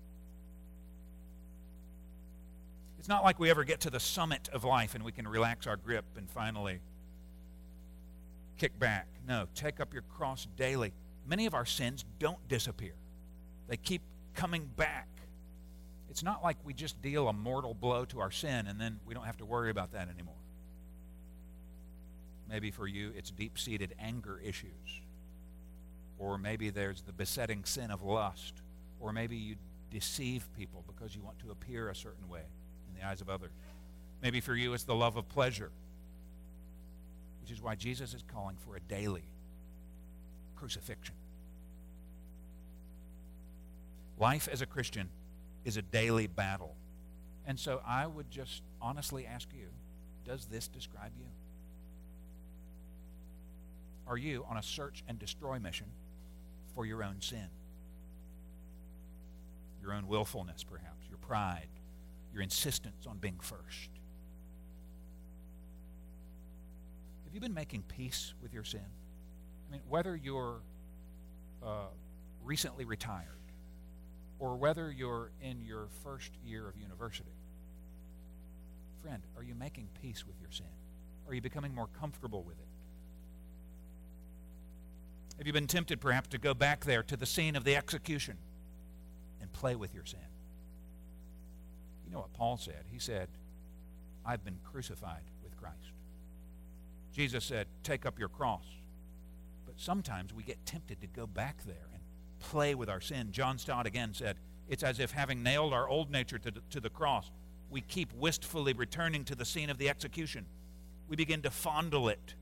It's 3.00 3.08
not 3.08 3.24
like 3.24 3.40
we 3.40 3.50
ever 3.50 3.64
get 3.64 3.80
to 3.82 3.90
the 3.90 4.00
summit 4.00 4.50
of 4.52 4.66
life 4.66 4.94
and 4.94 5.06
we 5.06 5.14
can 5.14 5.26
relax 5.26 5.66
our 5.66 5.78
grip 5.78 6.04
and 6.18 6.30
finally 6.30 6.82
kick 8.58 8.78
back. 8.78 9.08
No, 9.26 9.48
take 9.56 9.80
up 9.80 9.94
your 9.94 10.02
cross 10.02 10.48
daily. 10.58 10.92
Many 11.26 11.46
of 11.46 11.54
our 11.54 11.66
sins 11.66 12.04
don't 12.20 12.46
disappear, 12.50 12.94
they 13.70 13.78
keep 13.78 14.02
coming 14.36 14.70
back. 14.76 15.08
It's 16.10 16.24
not 16.24 16.44
like 16.44 16.58
we 16.66 16.74
just 16.74 17.02
deal 17.02 17.30
a 17.30 17.34
mortal 17.34 17.74
blow 17.74 18.04
to 18.06 18.20
our 18.20 18.32
sin 18.32 18.68
and 18.68 18.82
then 18.82 19.00
we 19.06 19.14
don't 19.14 19.26
have 19.26 19.38
to 19.38 19.46
worry 19.46 19.70
about 19.70 19.94
that 19.94 20.10
anymore. 20.10 20.34
Maybe 22.50 22.72
for 22.72 22.88
you, 22.88 23.14
it's 23.16 23.32
deep 23.32 23.58
seated 23.60 23.94
anger 24.00 24.42
issues. 24.44 25.02
Or 26.18 26.38
maybe 26.38 26.72
there's 26.72 27.04
the 27.04 27.14
besetting 27.14 27.64
sin 27.64 27.92
of 27.92 28.02
lust. 28.02 28.56
Or 29.00 29.14
maybe 29.14 29.38
you 29.38 29.56
deceive 29.92 30.50
people 30.58 30.84
because 30.88 31.16
you 31.16 31.22
want 31.22 31.38
to 31.40 31.52
appear 31.52 31.90
a 31.90 31.96
certain 31.96 32.28
way 32.28 32.42
the 33.00 33.08
eyes 33.08 33.22
of 33.22 33.30
others. 33.30 33.52
Maybe 34.22 34.42
for 34.42 34.56
you, 34.56 34.74
it's 34.74 34.84
the 34.84 34.96
love 34.96 35.16
of 35.16 35.28
pleasure, 35.30 35.72
which 37.42 37.52
is 37.52 37.62
why 37.62 37.76
Jesus 37.76 38.14
is 38.14 38.24
calling 38.34 38.58
for 38.58 38.76
a 38.76 38.80
daily 38.80 39.24
crucifixion. 40.56 41.16
Life 44.20 44.50
as 44.52 44.62
a 44.62 44.66
Christian 44.66 45.10
is 45.64 45.78
a 45.78 45.82
daily 45.82 46.28
battle. 46.28 46.76
And 47.48 47.58
so 47.58 47.82
I 47.88 48.06
would 48.06 48.30
just 48.30 48.62
honestly 48.82 49.26
ask 49.26 49.48
you 49.54 49.68
does 50.26 50.46
this 50.46 50.68
describe 50.68 51.12
you? 51.18 51.26
Are 54.06 54.18
you 54.18 54.46
on 54.48 54.58
a 54.58 54.64
search 54.64 55.04
and 55.08 55.18
destroy 55.18 55.58
mission 55.58 55.88
for 56.76 56.86
your 56.86 57.04
own 57.04 57.16
sin? 57.20 57.48
Your 59.82 59.94
own 59.94 60.08
willfulness, 60.08 60.64
perhaps, 60.64 61.08
your 61.10 61.18
pride, 61.18 61.68
your 62.34 62.42
insistence 62.42 63.06
on 63.08 63.18
being 63.18 63.39
first. 63.42 63.89
Have 67.26 67.34
you 67.34 67.39
been 67.39 67.54
making 67.54 67.84
peace 67.84 68.34
with 68.42 68.54
your 68.54 68.63
sin? 68.63 68.86
I 69.68 69.72
mean, 69.72 69.82
whether 69.88 70.15
you're 70.15 70.62
uh, 71.63 71.88
recently 72.44 72.86
retired 72.86 73.28
or 74.39 74.56
whether 74.56 74.92
you're 74.92 75.32
in 75.42 75.62
your 75.62 75.88
first 76.04 76.32
year 76.46 76.68
of 76.68 76.78
university. 76.78 77.30
Friend, 79.04 79.22
are 79.38 79.44
you 79.44 79.54
making 79.54 79.89
peace 80.02 80.26
with 80.26 80.36
your 80.42 80.52
sin? 80.52 80.65
Are 81.28 81.34
you 81.34 81.42
becoming 81.42 81.76
more 81.76 81.88
comfortable 82.00 82.44
with 82.44 82.58
it? 82.58 82.65
Have 85.38 85.48
you 85.48 85.54
been 85.54 85.68
tempted 85.68 86.02
perhaps 86.02 86.30
to 86.30 86.38
go 86.38 86.54
back 86.54 86.84
there 86.84 87.04
to 87.04 87.15
the 87.15 87.26
scene 87.26 87.56
of 87.56 87.63
the 87.63 87.76
execution 87.76 88.38
and 89.42 89.52
play 89.54 89.76
with 89.76 89.94
your 89.94 90.06
sin? 90.06 90.20
You 92.10 92.15
know 92.15 92.22
what 92.22 92.34
Paul 92.34 92.58
said? 92.58 92.86
He 92.91 92.98
said, 92.98 93.30
I've 94.26 94.43
been 94.43 94.58
crucified 94.63 95.22
with 95.43 95.56
Christ. 95.58 95.93
Jesus 97.13 97.45
said, 97.45 97.67
Take 97.84 98.06
up 98.06 98.17
your 98.17 98.30
cross. 98.30 98.65
But 99.65 99.76
sometimes 99.78 100.34
we 100.34 100.41
get 100.41 100.65
tempted 100.65 101.02
to 101.02 101.08
go 101.08 101.28
back 101.28 101.63
there 101.65 101.88
and 101.93 102.02
play 102.39 102.74
with 102.74 102.89
our 102.89 103.00
sin. 103.00 103.32
John 103.32 103.60
Stott 103.60 103.86
again 103.86 104.13
said, 104.13 104.38
It's 104.67 104.82
as 104.82 105.00
if 105.00 105.12
having 105.12 105.43
nailed 105.43 105.72
our 105.72 105.88
old 105.88 106.10
nature 106.10 106.39
to, 106.39 106.52
to 106.72 106.80
the 106.80 106.89
cross, 106.89 107.30
we 107.69 107.82
keep 107.82 108.12
wistfully 108.13 108.74
returning 108.74 109.24
to 109.26 109.36
the 109.36 109.45
scene 109.45 109.69
of 109.69 109.78
the 109.78 109.89
execution. 109.89 110.48
We 111.08 111.15
begin 111.15 111.43
to 111.43 111.52
fondle 111.52 112.10
it, 112.10 112.34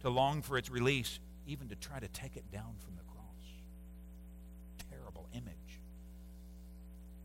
to 0.00 0.10
long 0.10 0.42
for 0.42 0.58
its 0.58 0.68
release, 0.70 1.20
even 1.46 1.68
to 1.68 1.74
try 1.74 2.00
to 2.00 2.08
take 2.08 2.36
it 2.36 2.50
down 2.52 2.74
from 2.84 2.96
the 2.96 3.02
cross. 3.04 3.24
Terrible 4.90 5.26
image. 5.32 5.80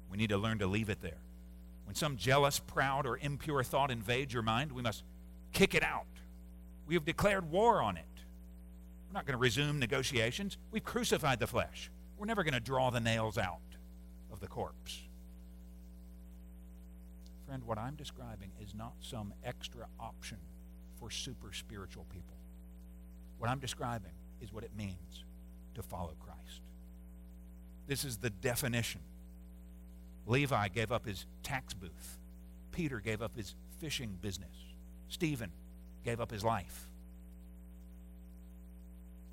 We 0.09 0.17
need 0.17 0.29
to 0.29 0.38
learn 0.38 0.59
to 0.59 0.67
leave 0.67 0.89
it 0.89 1.01
there. 1.01 1.24
When 1.86 1.95
some 1.95 2.17
jealous, 2.17 2.60
proud, 2.60 3.06
or 3.06 3.17
impure 3.17 3.63
thought 3.63 3.91
invades 3.91 4.34
your 4.34 4.43
mind, 4.43 4.71
we 4.71 4.82
must 4.82 5.04
kick 5.54 5.76
it 5.76 5.84
out. 5.84 6.06
We 6.88 6.95
have 6.95 7.06
declared 7.06 7.50
war 7.50 7.82
on 7.82 7.98
it. 7.98 8.06
We're 9.08 9.13
not 9.13 9.26
going 9.26 9.34
to 9.34 9.39
resume 9.39 9.80
negotiations. 9.80 10.58
We've 10.71 10.84
crucified 10.84 11.39
the 11.39 11.48
flesh. 11.48 11.89
We're 12.17 12.26
never 12.26 12.43
going 12.43 12.54
to 12.54 12.60
draw 12.60 12.89
the 12.89 13.00
nails 13.00 13.38
out 13.38 13.60
of 14.32 14.39
the 14.39 14.48
corpse. 14.48 15.02
Friend, 17.45 17.63
what 17.63 17.78
I'm 17.78 17.95
describing 17.95 18.52
is 18.62 18.74
not 18.74 18.93
some 19.02 19.34
extra 19.43 19.86
option 20.00 20.38
for 21.00 21.12
super 21.12 21.54
spiritual 21.54 22.06
people. 22.12 22.36
What 23.38 23.50
I'm 23.50 23.60
describing 23.60 24.13
is 24.41 24.52
what 24.52 24.63
it 24.63 24.71
means 24.76 25.24
to 25.76 25.84
follow 25.84 26.13
Christ. 26.19 26.62
This 27.88 28.04
is 28.04 28.17
the 28.17 28.30
definition. 28.30 29.02
Levi 30.27 30.67
gave 30.69 30.91
up 30.91 31.05
his 31.05 31.25
tax 31.43 31.73
booth. 31.73 32.17
Peter 32.71 32.99
gave 32.99 33.21
up 33.21 33.35
his 33.35 33.55
fishing 33.79 34.17
business. 34.21 34.55
Stephen 35.07 35.51
gave 36.03 36.19
up 36.19 36.31
his 36.31 36.43
life. 36.43 36.88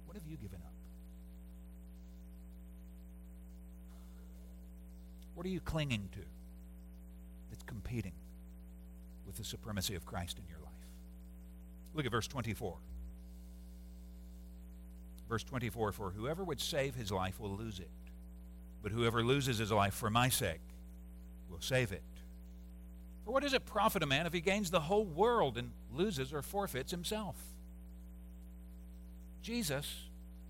What 0.07 0.17
have 0.17 0.27
you 0.27 0.37
given 0.37 0.61
up? 0.65 0.73
What 5.35 5.47
are 5.47 5.51
you 5.51 5.61
clinging 5.61 6.09
to 6.13 6.21
that's 7.51 7.63
competing 7.65 8.13
with 9.27 9.37
the 9.37 9.45
supremacy 9.45 9.95
of 9.95 10.05
Christ 10.05 10.39
in 10.39 10.45
your 10.47 10.59
life? 10.59 10.73
Look 11.95 12.05
at 12.05 12.13
verse 12.13 12.29
24. 12.29 12.77
Verse 15.29 15.45
24 15.45 15.93
For 15.93 16.11
whoever 16.11 16.45
would 16.45 16.61
save 16.61 16.95
his 16.95 17.11
life 17.11 17.41
will 17.41 17.57
lose 17.57 17.81
it, 17.81 17.91
but 18.83 18.93
whoever 18.93 19.25
loses 19.25 19.57
his 19.57 19.73
life 19.73 19.95
for 19.95 20.11
my 20.11 20.29
sake 20.29 20.61
will 21.53 21.61
save 21.61 21.93
it. 21.93 22.03
For 23.25 23.33
what 23.33 23.43
does 23.43 23.53
it 23.53 23.65
profit 23.67 24.03
a 24.03 24.07
man 24.07 24.27
if 24.27 24.33
he 24.33 24.41
gains 24.41 24.71
the 24.71 24.81
whole 24.81 25.05
world 25.05 25.57
and 25.57 25.71
loses 25.93 26.33
or 26.33 26.43
forfeits 26.43 26.91
himself? 26.91 27.37
Jesus, 29.43 30.09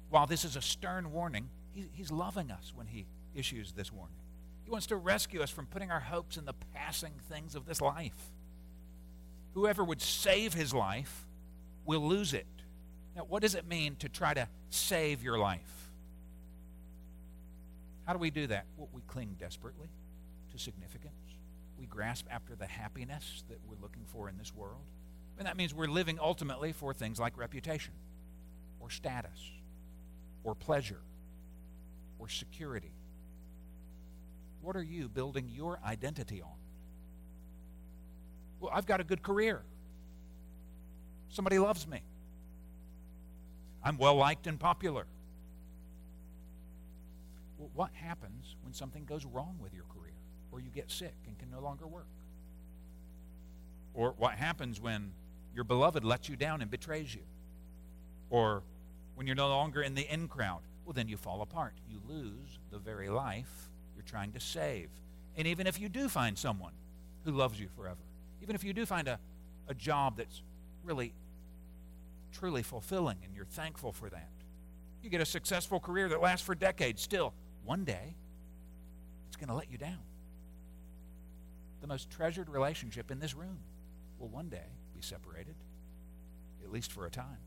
while 0.08 0.26
this 0.26 0.44
is 0.44 0.56
a 0.56 0.62
stern 0.62 1.12
warning, 1.12 1.50
he, 1.74 1.86
he's 1.92 2.10
loving 2.10 2.50
us 2.50 2.72
when 2.74 2.86
he 2.86 3.06
issues 3.34 3.72
this 3.72 3.92
warning. 3.92 4.16
He 4.64 4.70
wants 4.70 4.86
to 4.86 4.96
rescue 4.96 5.42
us 5.42 5.50
from 5.50 5.66
putting 5.66 5.90
our 5.90 6.00
hopes 6.00 6.36
in 6.36 6.44
the 6.44 6.54
passing 6.74 7.12
things 7.30 7.54
of 7.54 7.66
this 7.66 7.80
life. 7.80 8.30
Whoever 9.54 9.84
would 9.84 10.00
save 10.00 10.54
his 10.54 10.72
life 10.72 11.26
will 11.84 12.06
lose 12.06 12.32
it. 12.32 12.46
Now, 13.16 13.24
what 13.24 13.42
does 13.42 13.54
it 13.54 13.66
mean 13.66 13.96
to 13.96 14.08
try 14.08 14.32
to 14.32 14.48
save 14.70 15.22
your 15.22 15.38
life? 15.38 15.90
How 18.06 18.14
do 18.14 18.18
we 18.18 18.30
do 18.30 18.46
that? 18.46 18.64
Well, 18.76 18.88
we 18.92 19.02
cling 19.02 19.36
desperately 19.38 19.88
significance. 20.62 21.12
We 21.78 21.86
grasp 21.86 22.26
after 22.30 22.54
the 22.54 22.66
happiness 22.66 23.44
that 23.48 23.58
we're 23.66 23.80
looking 23.82 24.04
for 24.06 24.28
in 24.28 24.38
this 24.38 24.54
world. 24.54 24.82
And 25.38 25.46
that 25.46 25.56
means 25.56 25.74
we're 25.74 25.86
living 25.86 26.18
ultimately 26.20 26.72
for 26.72 26.94
things 26.94 27.18
like 27.18 27.36
reputation, 27.36 27.94
or 28.80 28.90
status, 28.90 29.50
or 30.44 30.54
pleasure, 30.54 31.00
or 32.18 32.28
security. 32.28 32.92
What 34.60 34.76
are 34.76 34.82
you 34.82 35.08
building 35.08 35.48
your 35.48 35.80
identity 35.84 36.40
on? 36.40 36.54
Well, 38.60 38.70
I've 38.72 38.86
got 38.86 39.00
a 39.00 39.04
good 39.04 39.22
career. 39.22 39.62
Somebody 41.30 41.58
loves 41.58 41.86
me. 41.86 42.02
I'm 43.82 43.98
well 43.98 44.14
liked 44.14 44.46
and 44.46 44.60
popular. 44.60 45.06
Well, 47.58 47.70
what 47.74 47.90
happens 47.94 48.54
when 48.62 48.72
something 48.72 49.04
goes 49.04 49.24
wrong 49.24 49.56
with 49.60 49.74
your 49.74 49.84
career 49.84 50.01
or 50.52 50.60
you 50.60 50.70
get 50.74 50.90
sick 50.90 51.14
and 51.26 51.38
can 51.38 51.50
no 51.50 51.60
longer 51.60 51.86
work? 51.86 52.06
Or 53.94 54.14
what 54.16 54.34
happens 54.34 54.80
when 54.80 55.12
your 55.54 55.64
beloved 55.64 56.04
lets 56.04 56.28
you 56.28 56.36
down 56.36 56.62
and 56.62 56.70
betrays 56.70 57.14
you? 57.14 57.22
Or 58.30 58.62
when 59.14 59.26
you're 59.26 59.36
no 59.36 59.48
longer 59.48 59.82
in 59.82 59.94
the 59.94 60.10
in 60.12 60.28
crowd? 60.28 60.60
Well, 60.84 60.92
then 60.92 61.08
you 61.08 61.16
fall 61.16 61.42
apart. 61.42 61.74
You 61.88 62.00
lose 62.08 62.58
the 62.70 62.78
very 62.78 63.08
life 63.08 63.70
you're 63.94 64.04
trying 64.04 64.32
to 64.32 64.40
save. 64.40 64.88
And 65.36 65.46
even 65.46 65.66
if 65.66 65.80
you 65.80 65.88
do 65.88 66.08
find 66.08 66.38
someone 66.38 66.72
who 67.24 67.32
loves 67.32 67.58
you 67.58 67.68
forever, 67.76 68.00
even 68.42 68.54
if 68.54 68.64
you 68.64 68.72
do 68.72 68.84
find 68.86 69.08
a, 69.08 69.18
a 69.68 69.74
job 69.74 70.16
that's 70.16 70.42
really 70.84 71.12
truly 72.32 72.62
fulfilling 72.62 73.18
and 73.24 73.34
you're 73.34 73.44
thankful 73.44 73.92
for 73.92 74.08
that. 74.08 74.30
You 75.02 75.10
get 75.10 75.20
a 75.20 75.26
successful 75.26 75.80
career 75.80 76.08
that 76.08 76.20
lasts 76.20 76.44
for 76.44 76.54
decades. 76.54 77.02
Still, 77.02 77.34
one 77.64 77.84
day, 77.84 78.14
it's 79.28 79.36
going 79.36 79.48
to 79.48 79.54
let 79.54 79.70
you 79.70 79.78
down. 79.78 79.98
The 81.82 81.88
most 81.88 82.10
treasured 82.10 82.48
relationship 82.48 83.10
in 83.10 83.18
this 83.18 83.34
room 83.34 83.58
will 84.18 84.28
one 84.28 84.48
day 84.48 84.70
be 84.94 85.02
separated, 85.02 85.56
at 86.64 86.72
least 86.72 86.92
for 86.92 87.06
a 87.06 87.10
time. 87.10 87.38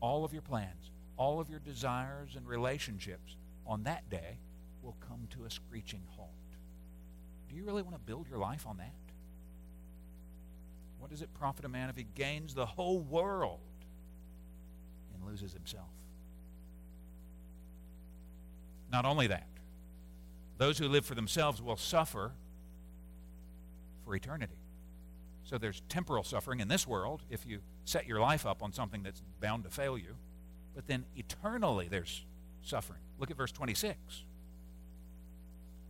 All 0.00 0.24
of 0.24 0.32
your 0.32 0.42
plans, 0.42 0.90
all 1.18 1.40
of 1.40 1.50
your 1.50 1.58
desires 1.58 2.36
and 2.36 2.48
relationships 2.48 3.36
on 3.66 3.84
that 3.84 4.08
day 4.08 4.38
will 4.82 4.96
come 5.06 5.28
to 5.30 5.44
a 5.44 5.50
screeching 5.50 6.02
halt. 6.16 6.30
Do 7.50 7.54
you 7.54 7.64
really 7.64 7.82
want 7.82 7.96
to 7.96 8.00
build 8.00 8.28
your 8.28 8.38
life 8.38 8.66
on 8.66 8.78
that? 8.78 8.94
What 10.98 11.10
does 11.10 11.20
it 11.20 11.34
profit 11.34 11.66
a 11.66 11.68
man 11.68 11.90
if 11.90 11.96
he 11.96 12.06
gains 12.14 12.54
the 12.54 12.64
whole 12.64 13.00
world 13.00 13.60
and 15.14 15.30
loses 15.30 15.52
himself? 15.52 15.90
Not 18.90 19.04
only 19.04 19.26
that, 19.26 19.48
those 20.56 20.78
who 20.78 20.88
live 20.88 21.04
for 21.04 21.14
themselves 21.14 21.60
will 21.60 21.76
suffer 21.76 22.32
for 24.04 24.14
eternity. 24.14 24.58
So 25.44 25.58
there's 25.58 25.82
temporal 25.88 26.24
suffering 26.24 26.60
in 26.60 26.68
this 26.68 26.86
world 26.86 27.22
if 27.28 27.46
you 27.46 27.60
set 27.84 28.06
your 28.06 28.20
life 28.20 28.46
up 28.46 28.62
on 28.62 28.72
something 28.72 29.02
that's 29.02 29.22
bound 29.40 29.64
to 29.64 29.70
fail 29.70 29.98
you. 29.98 30.16
But 30.74 30.86
then 30.86 31.04
eternally 31.16 31.88
there's 31.88 32.24
suffering. 32.62 33.00
Look 33.18 33.30
at 33.30 33.36
verse 33.36 33.52
26. 33.52 34.24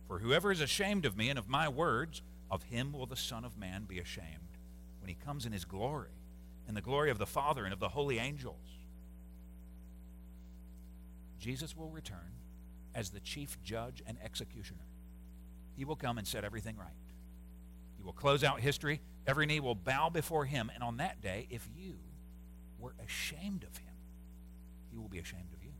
For 0.07 0.19
whoever 0.19 0.51
is 0.51 0.61
ashamed 0.61 1.05
of 1.05 1.17
me 1.17 1.29
and 1.29 1.39
of 1.39 1.49
my 1.49 1.67
words, 1.67 2.21
of 2.51 2.63
him 2.63 2.93
will 2.93 3.07
the 3.07 3.15
Son 3.15 3.43
of 3.43 3.57
Man 3.57 3.85
be 3.85 3.99
ashamed 3.99 4.57
when 4.99 5.09
he 5.09 5.15
comes 5.15 5.45
in 5.45 5.51
his 5.51 5.65
glory, 5.65 6.11
in 6.67 6.75
the 6.75 6.81
glory 6.81 7.09
of 7.09 7.17
the 7.17 7.25
Father 7.25 7.63
and 7.63 7.73
of 7.73 7.79
the 7.79 7.89
holy 7.89 8.19
angels. 8.19 8.55
Jesus 11.39 11.75
will 11.75 11.89
return 11.89 12.33
as 12.93 13.09
the 13.09 13.19
chief 13.19 13.61
judge 13.63 14.03
and 14.05 14.17
executioner. 14.23 14.85
He 15.75 15.85
will 15.85 15.95
come 15.95 16.17
and 16.17 16.27
set 16.27 16.43
everything 16.43 16.77
right. 16.77 16.89
Will 18.05 18.13
close 18.13 18.43
out 18.43 18.59
history. 18.59 19.01
Every 19.25 19.47
knee 19.47 19.59
will 19.59 19.75
bow 19.75 20.09
before 20.09 20.45
him. 20.45 20.71
And 20.73 20.83
on 20.83 20.97
that 20.97 21.21
day, 21.21 21.47
if 21.49 21.67
you 21.75 21.95
were 22.79 22.93
ashamed 23.03 23.63
of 23.63 23.75
him, 23.77 23.93
he 24.91 24.97
will 24.97 25.09
be 25.09 25.17
ashamed 25.17 25.51
of 25.53 25.63
you. 25.63 25.71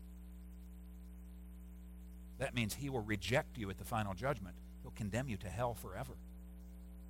That 2.40 2.56
means 2.56 2.74
he 2.74 2.90
will 2.90 3.02
reject 3.02 3.58
you 3.58 3.70
at 3.70 3.78
the 3.78 3.86
final 3.86 4.16
judgment. 4.16 4.56
He'll 4.82 4.92
condemn 4.92 5.30
you 5.30 5.38
to 5.38 5.48
hell 5.48 5.76
forever 5.76 6.14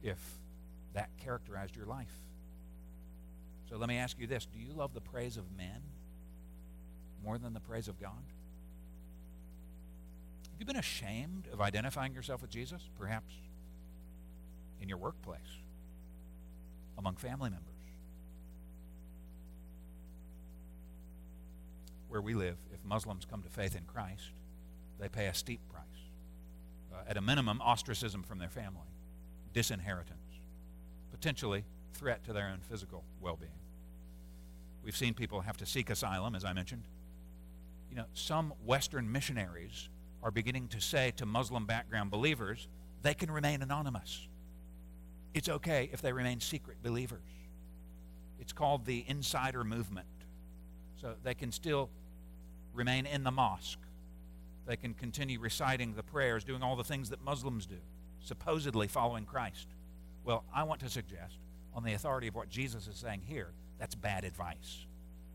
if 0.03 0.19
that 0.93 1.09
characterized 1.23 1.75
your 1.75 1.85
life. 1.85 2.13
So 3.69 3.77
let 3.77 3.89
me 3.89 3.97
ask 3.97 4.19
you 4.19 4.27
this 4.27 4.45
Do 4.45 4.59
you 4.59 4.73
love 4.73 4.93
the 4.93 5.01
praise 5.01 5.37
of 5.37 5.45
men 5.57 5.81
more 7.23 7.37
than 7.37 7.53
the 7.53 7.59
praise 7.61 7.87
of 7.87 7.99
God? 7.99 8.11
Have 10.51 10.59
you 10.59 10.65
been 10.65 10.75
ashamed 10.75 11.47
of 11.51 11.59
identifying 11.59 12.13
yourself 12.13 12.41
with 12.41 12.51
Jesus? 12.51 12.81
Perhaps 12.99 13.33
in 14.81 14.89
your 14.89 14.97
workplace, 14.97 15.39
among 16.97 17.15
family 17.15 17.49
members. 17.49 17.71
Where 22.07 22.21
we 22.21 22.33
live, 22.33 22.57
if 22.73 22.83
Muslims 22.85 23.25
come 23.25 23.41
to 23.41 23.49
faith 23.49 23.75
in 23.75 23.83
Christ, 23.83 24.31
they 24.99 25.09
pay 25.09 25.27
a 25.27 25.33
steep 25.33 25.59
price. 25.69 25.83
Uh, 26.93 27.09
at 27.09 27.17
a 27.17 27.21
minimum, 27.21 27.61
ostracism 27.61 28.23
from 28.23 28.39
their 28.39 28.49
family, 28.49 28.87
disinheritance 29.53 30.25
potentially 31.15 31.63
threat 31.93 32.23
to 32.25 32.33
their 32.33 32.47
own 32.47 32.59
physical 32.69 33.03
well 33.21 33.37
being. 33.37 33.51
We've 34.83 34.95
seen 34.95 35.13
people 35.13 35.41
have 35.41 35.57
to 35.57 35.65
seek 35.65 35.89
asylum, 35.89 36.35
as 36.35 36.43
I 36.43 36.53
mentioned. 36.53 36.83
You 37.89 37.95
know, 37.95 38.05
some 38.13 38.53
Western 38.65 39.11
missionaries 39.11 39.89
are 40.21 40.29
beginning 40.29 40.67
to 40.69 40.81
say 40.81 41.13
to 41.17 41.25
Muslim 41.25 41.65
background 41.65 42.11
believers 42.11 42.67
they 43.01 43.13
can 43.13 43.31
remain 43.31 43.61
anonymous. 43.61 44.27
It's 45.35 45.49
okay 45.49 45.89
if 45.91 46.01
they 46.01 46.13
remain 46.13 46.39
secret 46.39 46.77
believers. 46.81 47.19
It's 48.39 48.53
called 48.53 48.85
the 48.85 49.03
insider 49.07 49.65
movement. 49.65 50.07
So 51.01 51.13
they 51.23 51.33
can 51.33 51.51
still 51.51 51.89
remain 52.73 53.05
in 53.05 53.23
the 53.23 53.31
mosque. 53.31 53.79
They 54.65 54.77
can 54.77 54.93
continue 54.93 55.39
reciting 55.39 55.93
the 55.93 56.03
prayers, 56.03 56.45
doing 56.45 56.63
all 56.63 56.77
the 56.77 56.85
things 56.85 57.09
that 57.09 57.21
Muslims 57.23 57.65
do, 57.65 57.75
supposedly 58.21 58.87
following 58.87 59.25
Christ. 59.25 59.67
Well, 60.23 60.45
I 60.53 60.63
want 60.63 60.79
to 60.81 60.89
suggest, 60.89 61.37
on 61.75 61.83
the 61.83 61.93
authority 61.93 62.27
of 62.27 62.35
what 62.35 62.49
Jesus 62.49 62.87
is 62.87 62.95
saying 62.95 63.21
here, 63.27 63.49
that's 63.77 63.93
bad 63.93 64.23
advice 64.23 64.85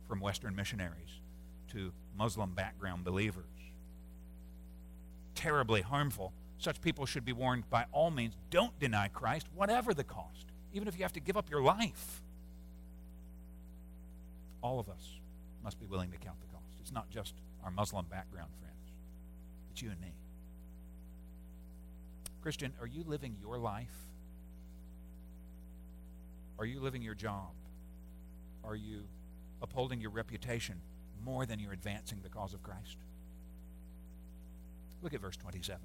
from 0.09 0.21
Western 0.21 0.57
missionaries 0.57 1.21
to 1.73 1.93
Muslim 2.17 2.55
background 2.55 3.05
believers. 3.05 3.45
Terribly 5.35 5.83
harmful. 5.83 6.33
Such 6.61 6.83
people 6.83 7.07
should 7.07 7.25
be 7.25 7.33
warned 7.33 7.69
by 7.71 7.87
all 7.91 8.11
means 8.11 8.37
don't 8.51 8.79
deny 8.79 9.09
Christ, 9.09 9.47
whatever 9.55 9.95
the 9.95 10.05
cost, 10.05 10.45
even 10.75 10.89
if 10.89 10.97
you 10.97 11.03
have 11.03 11.13
to 11.15 11.21
give 11.21 11.39
up 11.39 11.49
your 11.51 11.63
life. 11.63 12.21
All 14.63 14.79
of 14.79 14.91
us 14.91 15.15
must 15.65 15.81
be 15.81 15.87
willing 15.87 16.11
to 16.11 16.19
count 16.19 16.39
the 16.39 16.47
cost. 16.55 16.77
It's 16.83 16.93
not 16.93 17.09
just 17.09 17.33
our 17.65 17.71
Muslim 17.71 18.05
background 18.11 18.51
friends, 18.61 18.93
it's 19.73 19.81
you 19.81 19.91
and 19.91 19.99
me. 20.03 20.13
Christian, 22.43 22.75
are 22.79 22.87
you 22.87 23.05
living 23.07 23.37
your 23.41 23.57
life? 23.57 23.89
Are 26.59 26.67
you 26.67 26.81
living 26.81 27.01
your 27.01 27.15
job? 27.15 27.53
Are 28.65 28.77
you 28.77 29.05
upholding 29.63 29.99
your 29.99 30.11
reputation 30.11 30.77
more 31.25 31.47
than 31.47 31.59
you're 31.59 31.73
advancing 31.73 32.19
the 32.23 32.29
cause 32.29 32.53
of 32.53 32.63
Christ? 32.63 32.99
Look 35.03 35.15
at 35.15 35.23
verse 35.23 35.39
27. 35.39 35.81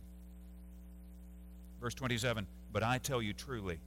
Verse 1.81 1.93
27 1.93 2.47
But 2.71 2.83
I 2.83 2.97
tell 2.97 3.21
you 3.21 3.33
truly, 3.33 3.79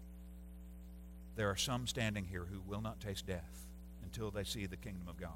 there 1.37 1.51
are 1.51 1.57
some 1.57 1.87
standing 1.87 2.25
here 2.25 2.47
who 2.51 2.61
will 2.67 2.81
not 2.81 3.01
taste 3.01 3.27
death 3.27 3.69
until 4.03 4.31
they 4.31 4.45
see 4.45 4.67
the 4.67 4.77
kingdom 4.77 5.07
of 5.09 5.21
God. 5.21 5.31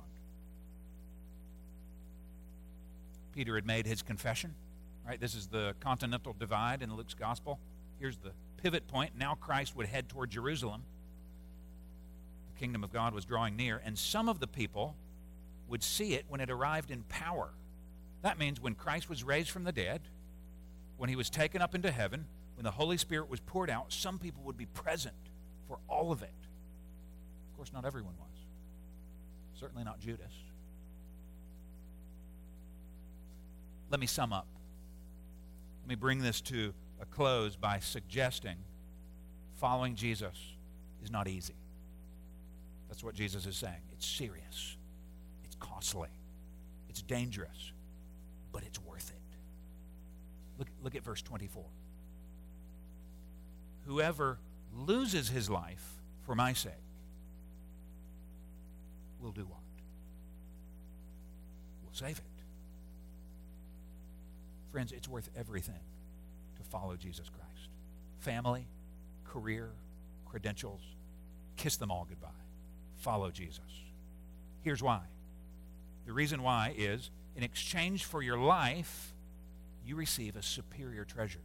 Peter 3.32 3.54
had 3.54 3.66
made 3.66 3.86
his 3.86 4.02
confession, 4.02 4.54
right? 5.06 5.20
This 5.20 5.34
is 5.34 5.46
the 5.46 5.74
continental 5.80 6.34
divide 6.38 6.82
in 6.82 6.94
Luke's 6.94 7.14
gospel. 7.14 7.58
Here's 7.98 8.18
the 8.18 8.32
pivot 8.62 8.86
point. 8.88 9.12
Now 9.16 9.34
Christ 9.34 9.76
would 9.76 9.86
head 9.86 10.08
toward 10.08 10.30
Jerusalem. 10.30 10.82
The 12.54 12.60
kingdom 12.60 12.84
of 12.84 12.92
God 12.92 13.14
was 13.14 13.24
drawing 13.24 13.56
near, 13.56 13.80
and 13.84 13.98
some 13.98 14.28
of 14.28 14.38
the 14.40 14.46
people 14.46 14.94
would 15.68 15.82
see 15.82 16.14
it 16.14 16.26
when 16.28 16.40
it 16.40 16.50
arrived 16.50 16.90
in 16.90 17.02
power. 17.04 17.50
That 18.22 18.38
means 18.38 18.60
when 18.60 18.74
Christ 18.74 19.08
was 19.08 19.24
raised 19.24 19.50
from 19.50 19.64
the 19.64 19.72
dead, 19.72 20.02
when 20.96 21.08
he 21.08 21.16
was 21.16 21.30
taken 21.30 21.62
up 21.62 21.74
into 21.74 21.90
heaven, 21.90 22.26
when 22.62 22.70
the 22.70 22.76
Holy 22.76 22.96
Spirit 22.96 23.28
was 23.28 23.40
poured 23.40 23.68
out, 23.68 23.92
some 23.92 24.20
people 24.20 24.44
would 24.44 24.56
be 24.56 24.66
present 24.66 25.16
for 25.66 25.80
all 25.88 26.12
of 26.12 26.22
it. 26.22 26.30
Of 27.50 27.56
course, 27.56 27.72
not 27.72 27.84
everyone 27.84 28.12
was. 28.20 28.28
Certainly 29.58 29.82
not 29.82 29.98
Judas. 29.98 30.32
Let 33.90 33.98
me 33.98 34.06
sum 34.06 34.32
up. 34.32 34.46
Let 35.82 35.88
me 35.88 35.96
bring 35.96 36.20
this 36.20 36.40
to 36.42 36.72
a 37.00 37.04
close 37.06 37.56
by 37.56 37.80
suggesting 37.80 38.58
following 39.56 39.96
Jesus 39.96 40.38
is 41.02 41.10
not 41.10 41.26
easy. 41.26 41.56
That's 42.88 43.02
what 43.02 43.16
Jesus 43.16 43.44
is 43.44 43.56
saying. 43.56 43.82
It's 43.92 44.06
serious, 44.06 44.76
it's 45.42 45.56
costly, 45.58 46.10
it's 46.88 47.02
dangerous, 47.02 47.72
but 48.52 48.62
it's 48.62 48.78
worth 48.78 49.10
it. 49.10 49.36
Look, 50.60 50.68
look 50.84 50.94
at 50.94 51.02
verse 51.02 51.22
24. 51.22 51.64
Whoever 53.86 54.38
loses 54.74 55.28
his 55.28 55.50
life 55.50 56.00
for 56.24 56.34
my 56.34 56.52
sake 56.52 56.72
will 59.20 59.32
do 59.32 59.42
what? 59.42 59.60
Will 61.84 61.92
save 61.92 62.18
it. 62.18 62.24
Friends, 64.70 64.92
it's 64.92 65.08
worth 65.08 65.28
everything 65.36 65.80
to 66.56 66.62
follow 66.70 66.96
Jesus 66.96 67.28
Christ. 67.28 67.68
Family, 68.20 68.66
career, 69.26 69.70
credentials, 70.26 70.80
kiss 71.56 71.76
them 71.76 71.90
all 71.90 72.06
goodbye. 72.08 72.28
Follow 72.96 73.30
Jesus. 73.30 73.60
Here's 74.62 74.82
why. 74.82 75.00
The 76.06 76.12
reason 76.12 76.42
why 76.42 76.74
is 76.76 77.10
in 77.36 77.42
exchange 77.42 78.04
for 78.04 78.22
your 78.22 78.38
life, 78.38 79.12
you 79.84 79.96
receive 79.96 80.36
a 80.36 80.42
superior 80.42 81.04
treasure. 81.04 81.40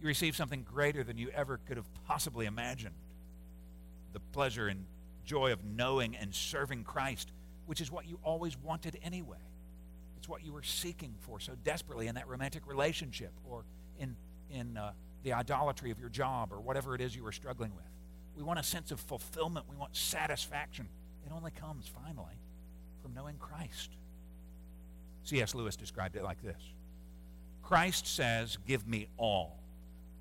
You 0.00 0.06
receive 0.06 0.34
something 0.34 0.62
greater 0.62 1.04
than 1.04 1.18
you 1.18 1.30
ever 1.34 1.60
could 1.66 1.76
have 1.76 1.86
possibly 2.06 2.46
imagined. 2.46 2.94
The 4.12 4.20
pleasure 4.32 4.68
and 4.68 4.86
joy 5.24 5.52
of 5.52 5.64
knowing 5.64 6.16
and 6.16 6.34
serving 6.34 6.84
Christ, 6.84 7.30
which 7.66 7.80
is 7.80 7.90
what 7.90 8.06
you 8.06 8.18
always 8.24 8.56
wanted 8.56 8.98
anyway. 9.02 9.36
It's 10.16 10.28
what 10.28 10.44
you 10.44 10.52
were 10.52 10.62
seeking 10.62 11.14
for 11.20 11.38
so 11.38 11.52
desperately 11.64 12.06
in 12.06 12.14
that 12.14 12.28
romantic 12.28 12.66
relationship 12.66 13.32
or 13.48 13.64
in, 13.98 14.16
in 14.50 14.76
uh, 14.76 14.92
the 15.22 15.34
idolatry 15.34 15.90
of 15.90 15.98
your 15.98 16.08
job 16.08 16.52
or 16.52 16.60
whatever 16.60 16.94
it 16.94 17.00
is 17.00 17.14
you 17.14 17.22
were 17.22 17.32
struggling 17.32 17.74
with. 17.74 17.84
We 18.36 18.42
want 18.42 18.58
a 18.58 18.62
sense 18.62 18.90
of 18.90 19.00
fulfillment. 19.00 19.66
We 19.68 19.76
want 19.76 19.94
satisfaction. 19.94 20.88
It 21.26 21.32
only 21.32 21.50
comes, 21.50 21.90
finally, 22.02 22.38
from 23.02 23.14
knowing 23.14 23.36
Christ. 23.36 23.90
C.S. 25.24 25.54
Lewis 25.54 25.76
described 25.76 26.16
it 26.16 26.24
like 26.24 26.42
this 26.42 26.60
Christ 27.62 28.06
says, 28.06 28.58
Give 28.66 28.86
me 28.86 29.08
all. 29.16 29.59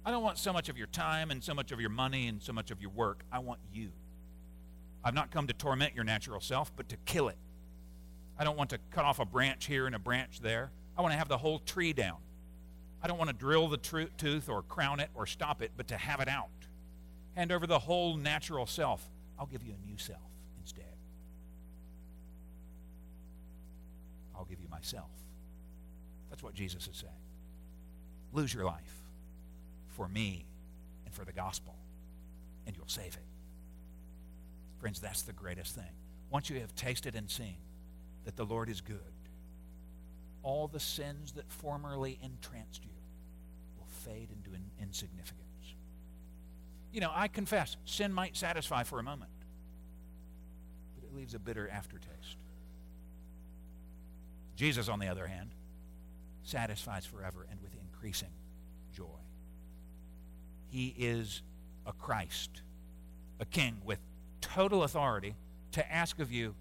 I 0.05 0.11
don't 0.11 0.23
want 0.23 0.37
so 0.37 0.53
much 0.53 0.69
of 0.69 0.77
your 0.77 0.87
time 0.87 1.29
and 1.31 1.43
so 1.43 1.53
much 1.53 1.71
of 1.71 1.79
your 1.79 1.89
money 1.89 2.27
and 2.27 2.41
so 2.41 2.53
much 2.53 2.71
of 2.71 2.81
your 2.81 2.91
work. 2.91 3.23
I 3.31 3.39
want 3.39 3.59
you. 3.73 3.91
I've 5.03 5.13
not 5.13 5.31
come 5.31 5.47
to 5.47 5.53
torment 5.53 5.95
your 5.95 6.03
natural 6.03 6.41
self, 6.41 6.75
but 6.75 6.89
to 6.89 6.97
kill 7.05 7.27
it. 7.29 7.37
I 8.37 8.43
don't 8.43 8.57
want 8.57 8.69
to 8.71 8.79
cut 8.91 9.05
off 9.05 9.19
a 9.19 9.25
branch 9.25 9.65
here 9.65 9.85
and 9.85 9.95
a 9.95 9.99
branch 9.99 10.39
there. 10.39 10.71
I 10.97 11.01
want 11.01 11.13
to 11.13 11.17
have 11.17 11.27
the 11.27 11.37
whole 11.37 11.59
tree 11.59 11.93
down. 11.93 12.17
I 13.01 13.07
don't 13.07 13.17
want 13.17 13.29
to 13.29 13.35
drill 13.35 13.67
the 13.67 13.77
tooth 13.77 14.49
or 14.49 14.61
crown 14.63 14.99
it 14.99 15.09
or 15.13 15.25
stop 15.25 15.61
it, 15.61 15.71
but 15.77 15.87
to 15.89 15.97
have 15.97 16.19
it 16.19 16.27
out. 16.27 16.49
Hand 17.35 17.51
over 17.51 17.67
the 17.67 17.79
whole 17.79 18.17
natural 18.17 18.65
self. 18.65 19.05
I'll 19.37 19.45
give 19.45 19.63
you 19.63 19.73
a 19.73 19.89
new 19.89 19.97
self 19.97 20.19
instead. 20.59 20.83
I'll 24.35 24.45
give 24.45 24.59
you 24.61 24.67
myself. 24.69 25.09
That's 26.29 26.43
what 26.43 26.53
Jesus 26.53 26.87
is 26.87 26.97
saying. 26.97 27.13
Lose 28.33 28.53
your 28.53 28.65
life 28.65 28.98
for 29.99 30.07
me 30.07 30.45
and 31.03 31.13
for 31.13 31.25
the 31.25 31.33
gospel, 31.33 31.75
and 32.65 32.73
you'll 32.77 32.87
save 32.87 33.15
it. 33.15 34.79
Friends, 34.79 35.01
that's 35.01 35.23
the 35.23 35.33
greatest 35.33 35.75
thing. 35.75 35.91
Once 36.29 36.49
you 36.49 36.57
have 36.61 36.73
tasted 36.73 37.17
and 37.17 37.29
seen 37.29 37.57
that 38.23 38.37
the 38.37 38.45
Lord 38.45 38.69
is 38.69 38.79
good, 38.79 38.97
all 40.41 40.69
the 40.69 40.79
sins 40.79 41.33
that 41.33 41.51
formerly 41.51 42.17
entranced 42.23 42.81
you 42.81 42.91
will 43.77 43.87
fade 44.05 44.29
into 44.31 44.55
in- 44.55 44.71
insignificance. 44.81 45.75
You 46.93 47.01
know, 47.01 47.11
I 47.13 47.27
confess, 47.27 47.75
sin 47.83 48.13
might 48.13 48.37
satisfy 48.37 48.83
for 48.83 48.99
a 48.99 49.03
moment, 49.03 49.31
but 50.95 51.09
it 51.09 51.13
leaves 51.13 51.33
a 51.33 51.39
bitter 51.39 51.67
aftertaste. 51.67 52.37
Jesus, 54.55 54.87
on 54.87 54.99
the 54.99 55.09
other 55.09 55.27
hand, 55.27 55.49
satisfies 56.43 57.05
forever 57.05 57.45
and 57.51 57.61
with 57.61 57.73
increasing 57.75 58.31
joy. 58.95 59.19
He 60.69 60.93
is 60.97 61.41
a 61.85 61.93
Christ, 61.93 62.61
a 63.39 63.45
king 63.45 63.77
with 63.83 63.99
total 64.41 64.83
authority 64.83 65.35
to 65.71 65.91
ask 65.91 66.19
of 66.19 66.31
you 66.31 66.55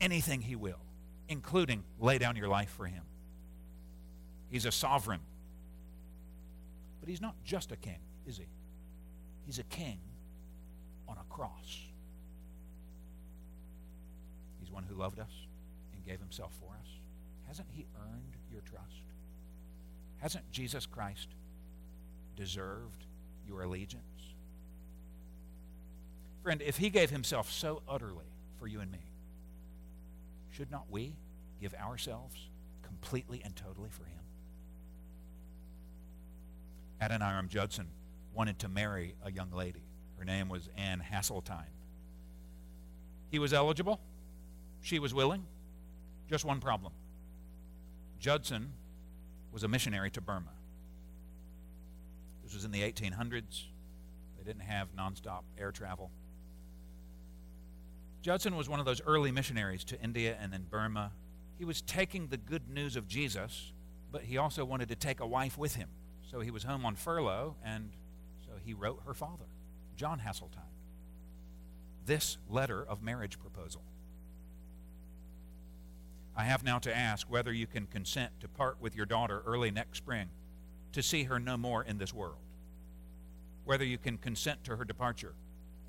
anything 0.00 0.40
he 0.40 0.56
will, 0.56 0.80
including 1.28 1.84
lay 1.98 2.18
down 2.18 2.36
your 2.36 2.48
life 2.48 2.70
for 2.70 2.86
him. 2.86 3.02
He's 4.50 4.64
a 4.64 4.72
sovereign. 4.72 5.20
But 7.00 7.08
he's 7.08 7.20
not 7.20 7.34
just 7.44 7.72
a 7.72 7.76
king, 7.76 8.00
is 8.26 8.36
he? 8.36 8.46
He's 9.46 9.58
a 9.58 9.64
king 9.64 9.98
on 11.08 11.16
a 11.16 11.32
cross. 11.32 11.78
He's 14.60 14.70
one 14.70 14.84
who 14.88 14.94
loved 14.94 15.18
us 15.18 15.32
and 15.94 16.04
gave 16.04 16.18
himself 16.18 16.52
for 16.60 16.74
us. 16.80 16.88
Hasn't 17.46 17.68
he 17.74 17.86
earned 18.00 18.36
your 18.52 18.60
trust? 18.62 19.02
Hasn't 20.18 20.50
Jesus 20.50 20.86
Christ 20.86 21.28
deserved 22.36 23.06
your 23.50 23.62
allegiance? 23.62 24.04
Friend, 26.42 26.62
if 26.62 26.78
he 26.78 26.88
gave 26.88 27.10
himself 27.10 27.50
so 27.50 27.82
utterly 27.88 28.24
for 28.58 28.66
you 28.66 28.80
and 28.80 28.90
me, 28.90 29.00
should 30.50 30.70
not 30.70 30.86
we 30.88 31.14
give 31.60 31.74
ourselves 31.74 32.48
completely 32.82 33.42
and 33.44 33.54
totally 33.56 33.90
for 33.90 34.04
him? 34.04 34.20
Adoniram 37.02 37.48
Judson 37.48 37.88
wanted 38.34 38.58
to 38.60 38.68
marry 38.68 39.14
a 39.24 39.32
young 39.32 39.50
lady. 39.50 39.82
Her 40.18 40.24
name 40.24 40.48
was 40.48 40.68
Anne 40.76 41.02
Hasseltine. 41.12 41.64
He 43.30 43.38
was 43.38 43.52
eligible. 43.52 44.00
She 44.82 44.98
was 44.98 45.12
willing. 45.12 45.44
Just 46.28 46.44
one 46.44 46.60
problem. 46.60 46.92
Judson 48.18 48.72
was 49.52 49.64
a 49.64 49.68
missionary 49.68 50.10
to 50.10 50.20
Burma. 50.20 50.50
This 52.50 52.56
was 52.56 52.64
in 52.64 52.72
the 52.72 52.82
1800s. 52.82 53.66
They 54.36 54.42
didn't 54.44 54.62
have 54.62 54.88
nonstop 54.96 55.42
air 55.56 55.70
travel. 55.70 56.10
Judson 58.22 58.56
was 58.56 58.68
one 58.68 58.80
of 58.80 58.86
those 58.86 59.00
early 59.06 59.30
missionaries 59.30 59.84
to 59.84 60.02
India 60.02 60.36
and 60.40 60.52
then 60.52 60.66
Burma. 60.68 61.12
He 61.58 61.64
was 61.64 61.80
taking 61.80 62.26
the 62.26 62.36
good 62.36 62.68
news 62.68 62.96
of 62.96 63.06
Jesus, 63.06 63.72
but 64.10 64.22
he 64.22 64.36
also 64.36 64.64
wanted 64.64 64.88
to 64.88 64.96
take 64.96 65.20
a 65.20 65.26
wife 65.26 65.56
with 65.56 65.76
him. 65.76 65.90
So 66.28 66.40
he 66.40 66.50
was 66.50 66.64
home 66.64 66.84
on 66.84 66.96
furlough, 66.96 67.54
and 67.64 67.92
so 68.44 68.54
he 68.64 68.74
wrote 68.74 69.00
her 69.06 69.14
father, 69.14 69.46
John 69.94 70.18
Hasseltine, 70.18 70.74
this 72.04 72.36
letter 72.48 72.84
of 72.84 73.00
marriage 73.00 73.38
proposal. 73.38 73.82
I 76.36 76.42
have 76.42 76.64
now 76.64 76.80
to 76.80 76.96
ask 76.96 77.30
whether 77.30 77.52
you 77.52 77.68
can 77.68 77.86
consent 77.86 78.32
to 78.40 78.48
part 78.48 78.80
with 78.80 78.96
your 78.96 79.06
daughter 79.06 79.40
early 79.46 79.70
next 79.70 79.98
spring 79.98 80.30
to 80.92 81.02
see 81.02 81.24
her 81.24 81.38
no 81.40 81.56
more 81.56 81.82
in 81.84 81.98
this 81.98 82.12
world. 82.14 82.36
Whether 83.64 83.84
you 83.84 83.98
can 83.98 84.18
consent 84.18 84.64
to 84.64 84.76
her 84.76 84.84
departure 84.84 85.34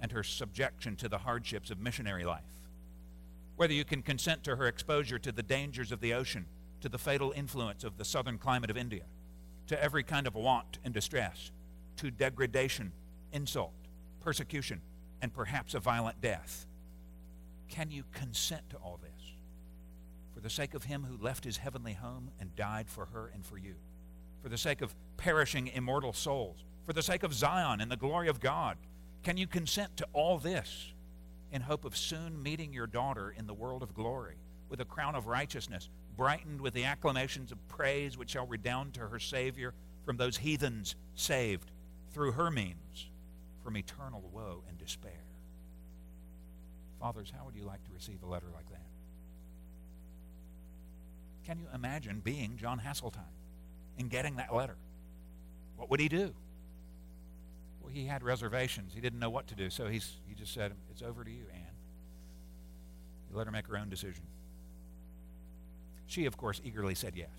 and 0.01 0.11
her 0.11 0.23
subjection 0.23 0.95
to 0.97 1.09
the 1.09 1.19
hardships 1.19 1.71
of 1.71 1.79
missionary 1.79 2.23
life. 2.25 2.43
whether 3.61 3.73
you 3.73 3.85
can 3.85 4.01
consent 4.01 4.43
to 4.43 4.55
her 4.55 4.65
exposure 4.67 5.19
to 5.19 5.31
the 5.31 5.43
dangers 5.43 5.91
of 5.91 6.01
the 6.01 6.15
ocean, 6.15 6.47
to 6.81 6.89
the 6.89 6.97
fatal 6.97 7.31
influence 7.35 7.83
of 7.83 7.95
the 7.97 8.03
southern 8.03 8.39
climate 8.39 8.71
of 8.71 8.77
India, 8.77 9.03
to 9.67 9.79
every 9.83 10.01
kind 10.01 10.25
of 10.25 10.33
want 10.33 10.79
and 10.83 10.95
distress, 10.95 11.51
to 11.95 12.09
degradation, 12.09 12.91
insult, 13.31 13.73
persecution, 14.19 14.81
and 15.21 15.31
perhaps 15.31 15.75
a 15.75 15.79
violent 15.79 16.19
death. 16.21 16.65
Can 17.69 17.91
you 17.91 18.03
consent 18.11 18.67
to 18.71 18.77
all 18.77 18.99
this 18.99 19.33
for 20.33 20.39
the 20.39 20.49
sake 20.49 20.73
of 20.73 20.85
him 20.85 21.03
who 21.03 21.23
left 21.23 21.43
his 21.43 21.57
heavenly 21.57 21.93
home 21.93 22.31
and 22.39 22.55
died 22.55 22.89
for 22.89 23.05
her 23.13 23.29
and 23.31 23.45
for 23.45 23.59
you, 23.59 23.75
for 24.41 24.49
the 24.49 24.57
sake 24.57 24.81
of 24.81 24.93
perishing 25.17 25.67
immortal 25.67 26.13
souls, 26.13 26.63
for 26.85 26.93
the 26.93 27.03
sake 27.03 27.23
of 27.23 27.33
Zion 27.33 27.81
and 27.81 27.91
the 27.91 27.97
glory 27.97 28.27
of 28.27 28.39
God? 28.39 28.77
Can 29.23 29.37
you 29.37 29.47
consent 29.47 29.97
to 29.97 30.07
all 30.13 30.37
this 30.39 30.93
in 31.51 31.61
hope 31.61 31.85
of 31.85 31.95
soon 31.95 32.41
meeting 32.41 32.73
your 32.73 32.87
daughter 32.87 33.33
in 33.37 33.45
the 33.45 33.53
world 33.53 33.83
of 33.83 33.93
glory 33.93 34.37
with 34.69 34.79
a 34.79 34.85
crown 34.85 35.15
of 35.15 35.27
righteousness, 35.27 35.89
brightened 36.15 36.61
with 36.61 36.73
the 36.73 36.85
acclamations 36.85 37.51
of 37.51 37.67
praise 37.67 38.17
which 38.17 38.31
shall 38.31 38.47
redound 38.47 38.93
to 38.93 39.01
her 39.01 39.19
Savior 39.19 39.73
from 40.05 40.17
those 40.17 40.37
heathens 40.37 40.95
saved 41.13 41.71
through 42.13 42.31
her 42.31 42.49
means 42.49 43.09
from 43.63 43.77
eternal 43.77 44.23
woe 44.33 44.63
and 44.67 44.77
despair? 44.77 45.11
Fathers, 46.99 47.31
how 47.35 47.45
would 47.45 47.55
you 47.55 47.63
like 47.63 47.83
to 47.83 47.91
receive 47.93 48.23
a 48.23 48.27
letter 48.27 48.47
like 48.53 48.69
that? 48.69 48.81
Can 51.45 51.59
you 51.59 51.67
imagine 51.73 52.21
being 52.23 52.57
John 52.57 52.79
Hasseltine 52.79 53.40
and 53.97 54.09
getting 54.09 54.37
that 54.37 54.53
letter? 54.53 54.75
What 55.77 55.89
would 55.89 55.99
he 55.99 56.09
do? 56.09 56.33
Well, 57.81 57.91
he 57.91 58.05
had 58.05 58.23
reservations. 58.23 58.93
He 58.93 59.01
didn't 59.01 59.19
know 59.19 59.29
what 59.29 59.47
to 59.47 59.55
do, 59.55 59.69
so 59.69 59.87
he's, 59.87 60.17
he 60.27 60.35
just 60.35 60.53
said, 60.53 60.73
It's 60.91 61.01
over 61.01 61.23
to 61.23 61.31
you, 61.31 61.45
Anne. 61.53 61.61
You 63.29 63.37
let 63.37 63.47
her 63.47 63.51
make 63.51 63.67
her 63.67 63.77
own 63.77 63.89
decision. 63.89 64.23
She, 66.07 66.25
of 66.25 66.37
course, 66.37 66.59
eagerly 66.63 66.95
said 66.95 67.13
yes. 67.15 67.29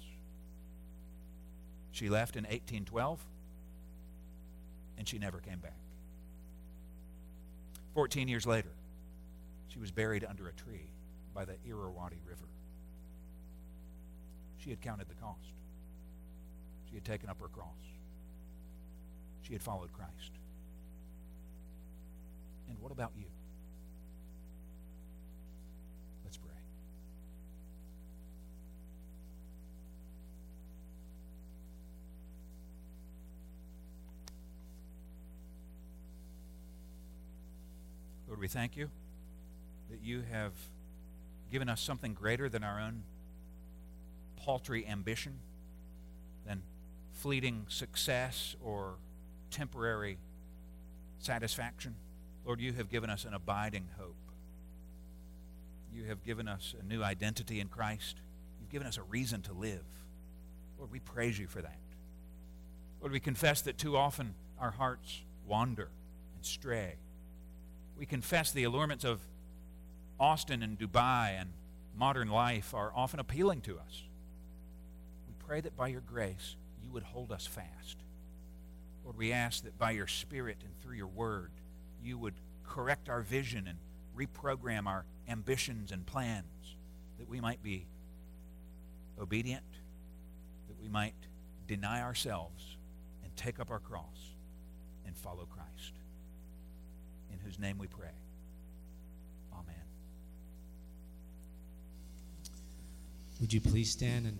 She 1.92 2.08
left 2.08 2.36
in 2.36 2.44
1812, 2.44 3.20
and 4.96 5.06
she 5.06 5.18
never 5.18 5.38
came 5.38 5.58
back. 5.58 5.76
Fourteen 7.94 8.28
years 8.28 8.46
later, 8.46 8.70
she 9.68 9.78
was 9.78 9.90
buried 9.90 10.24
under 10.24 10.48
a 10.48 10.52
tree 10.52 10.88
by 11.34 11.44
the 11.44 11.54
Irrawaddy 11.66 12.20
River. 12.26 12.48
She 14.58 14.70
had 14.70 14.80
counted 14.80 15.08
the 15.08 15.14
cost. 15.14 15.52
She 16.92 16.96
had 16.96 17.04
taken 17.06 17.30
up 17.30 17.40
her 17.40 17.48
cross. 17.48 17.68
She 19.40 19.54
had 19.54 19.62
followed 19.62 19.90
Christ. 19.94 20.32
And 22.68 22.78
what 22.80 22.92
about 22.92 23.12
you? 23.16 23.24
Let's 26.22 26.36
pray. 26.36 26.50
Lord, 38.28 38.38
we 38.38 38.48
thank 38.48 38.76
you 38.76 38.90
that 39.90 40.02
you 40.02 40.24
have 40.30 40.52
given 41.50 41.70
us 41.70 41.80
something 41.80 42.12
greater 42.12 42.50
than 42.50 42.62
our 42.62 42.78
own 42.78 43.04
paltry 44.36 44.86
ambition, 44.86 45.38
than 46.46 46.60
fleeting 47.22 47.64
success 47.68 48.56
or 48.64 48.94
temporary 49.52 50.18
satisfaction. 51.20 51.94
Lord, 52.44 52.60
you 52.60 52.72
have 52.72 52.90
given 52.90 53.10
us 53.10 53.24
an 53.24 53.32
abiding 53.32 53.86
hope. 53.96 54.16
You 55.94 56.06
have 56.06 56.24
given 56.24 56.48
us 56.48 56.74
a 56.80 56.84
new 56.84 57.00
identity 57.00 57.60
in 57.60 57.68
Christ. 57.68 58.16
You've 58.60 58.72
given 58.72 58.88
us 58.88 58.98
a 58.98 59.02
reason 59.02 59.40
to 59.42 59.52
live. 59.52 59.84
Lord, 60.76 60.90
we 60.90 60.98
praise 60.98 61.38
you 61.38 61.46
for 61.46 61.62
that. 61.62 61.78
Lord, 63.00 63.12
we 63.12 63.20
confess 63.20 63.60
that 63.62 63.78
too 63.78 63.96
often 63.96 64.34
our 64.58 64.72
hearts 64.72 65.22
wander 65.46 65.90
and 66.34 66.44
stray. 66.44 66.96
We 67.96 68.04
confess 68.04 68.50
the 68.50 68.64
allurements 68.64 69.04
of 69.04 69.20
Austin 70.18 70.60
and 70.60 70.76
Dubai 70.76 71.40
and 71.40 71.50
modern 71.96 72.28
life 72.28 72.74
are 72.74 72.90
often 72.96 73.20
appealing 73.20 73.60
to 73.60 73.78
us. 73.78 74.02
We 75.28 75.34
pray 75.46 75.60
that 75.60 75.76
by 75.76 75.86
your 75.86 76.00
grace, 76.00 76.56
would 76.92 77.02
hold 77.02 77.32
us 77.32 77.46
fast. 77.46 77.96
Lord, 79.04 79.16
we 79.16 79.32
ask 79.32 79.64
that 79.64 79.78
by 79.78 79.92
your 79.92 80.06
Spirit 80.06 80.58
and 80.64 80.78
through 80.80 80.96
your 80.96 81.08
word, 81.08 81.50
you 82.02 82.18
would 82.18 82.34
correct 82.66 83.08
our 83.08 83.20
vision 83.20 83.66
and 83.66 83.78
reprogram 84.16 84.86
our 84.86 85.04
ambitions 85.28 85.92
and 85.92 86.06
plans, 86.06 86.76
that 87.18 87.28
we 87.28 87.40
might 87.40 87.62
be 87.62 87.86
obedient, 89.20 89.64
that 90.68 90.80
we 90.80 90.88
might 90.88 91.14
deny 91.66 92.02
ourselves 92.02 92.76
and 93.24 93.34
take 93.36 93.58
up 93.60 93.70
our 93.70 93.78
cross 93.78 94.34
and 95.06 95.16
follow 95.16 95.46
Christ. 95.46 95.94
In 97.32 97.38
whose 97.38 97.58
name 97.58 97.78
we 97.78 97.86
pray. 97.86 98.08
Amen. 99.52 99.74
Would 103.40 103.52
you 103.52 103.60
please 103.60 103.90
stand 103.90 104.26
and 104.26 104.38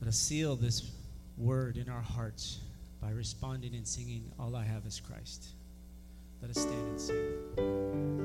let 0.00 0.08
us 0.08 0.18
seal 0.18 0.56
this 0.56 0.90
word 1.36 1.76
in 1.76 1.88
our 1.88 2.00
hearts 2.00 2.60
by 3.00 3.10
responding 3.10 3.74
and 3.74 3.86
singing, 3.86 4.30
All 4.38 4.54
I 4.54 4.64
Have 4.64 4.86
is 4.86 5.00
Christ. 5.00 5.48
Let 6.40 6.50
us 6.50 6.60
stand 6.60 6.88
and 6.88 7.00
sing. 7.00 8.22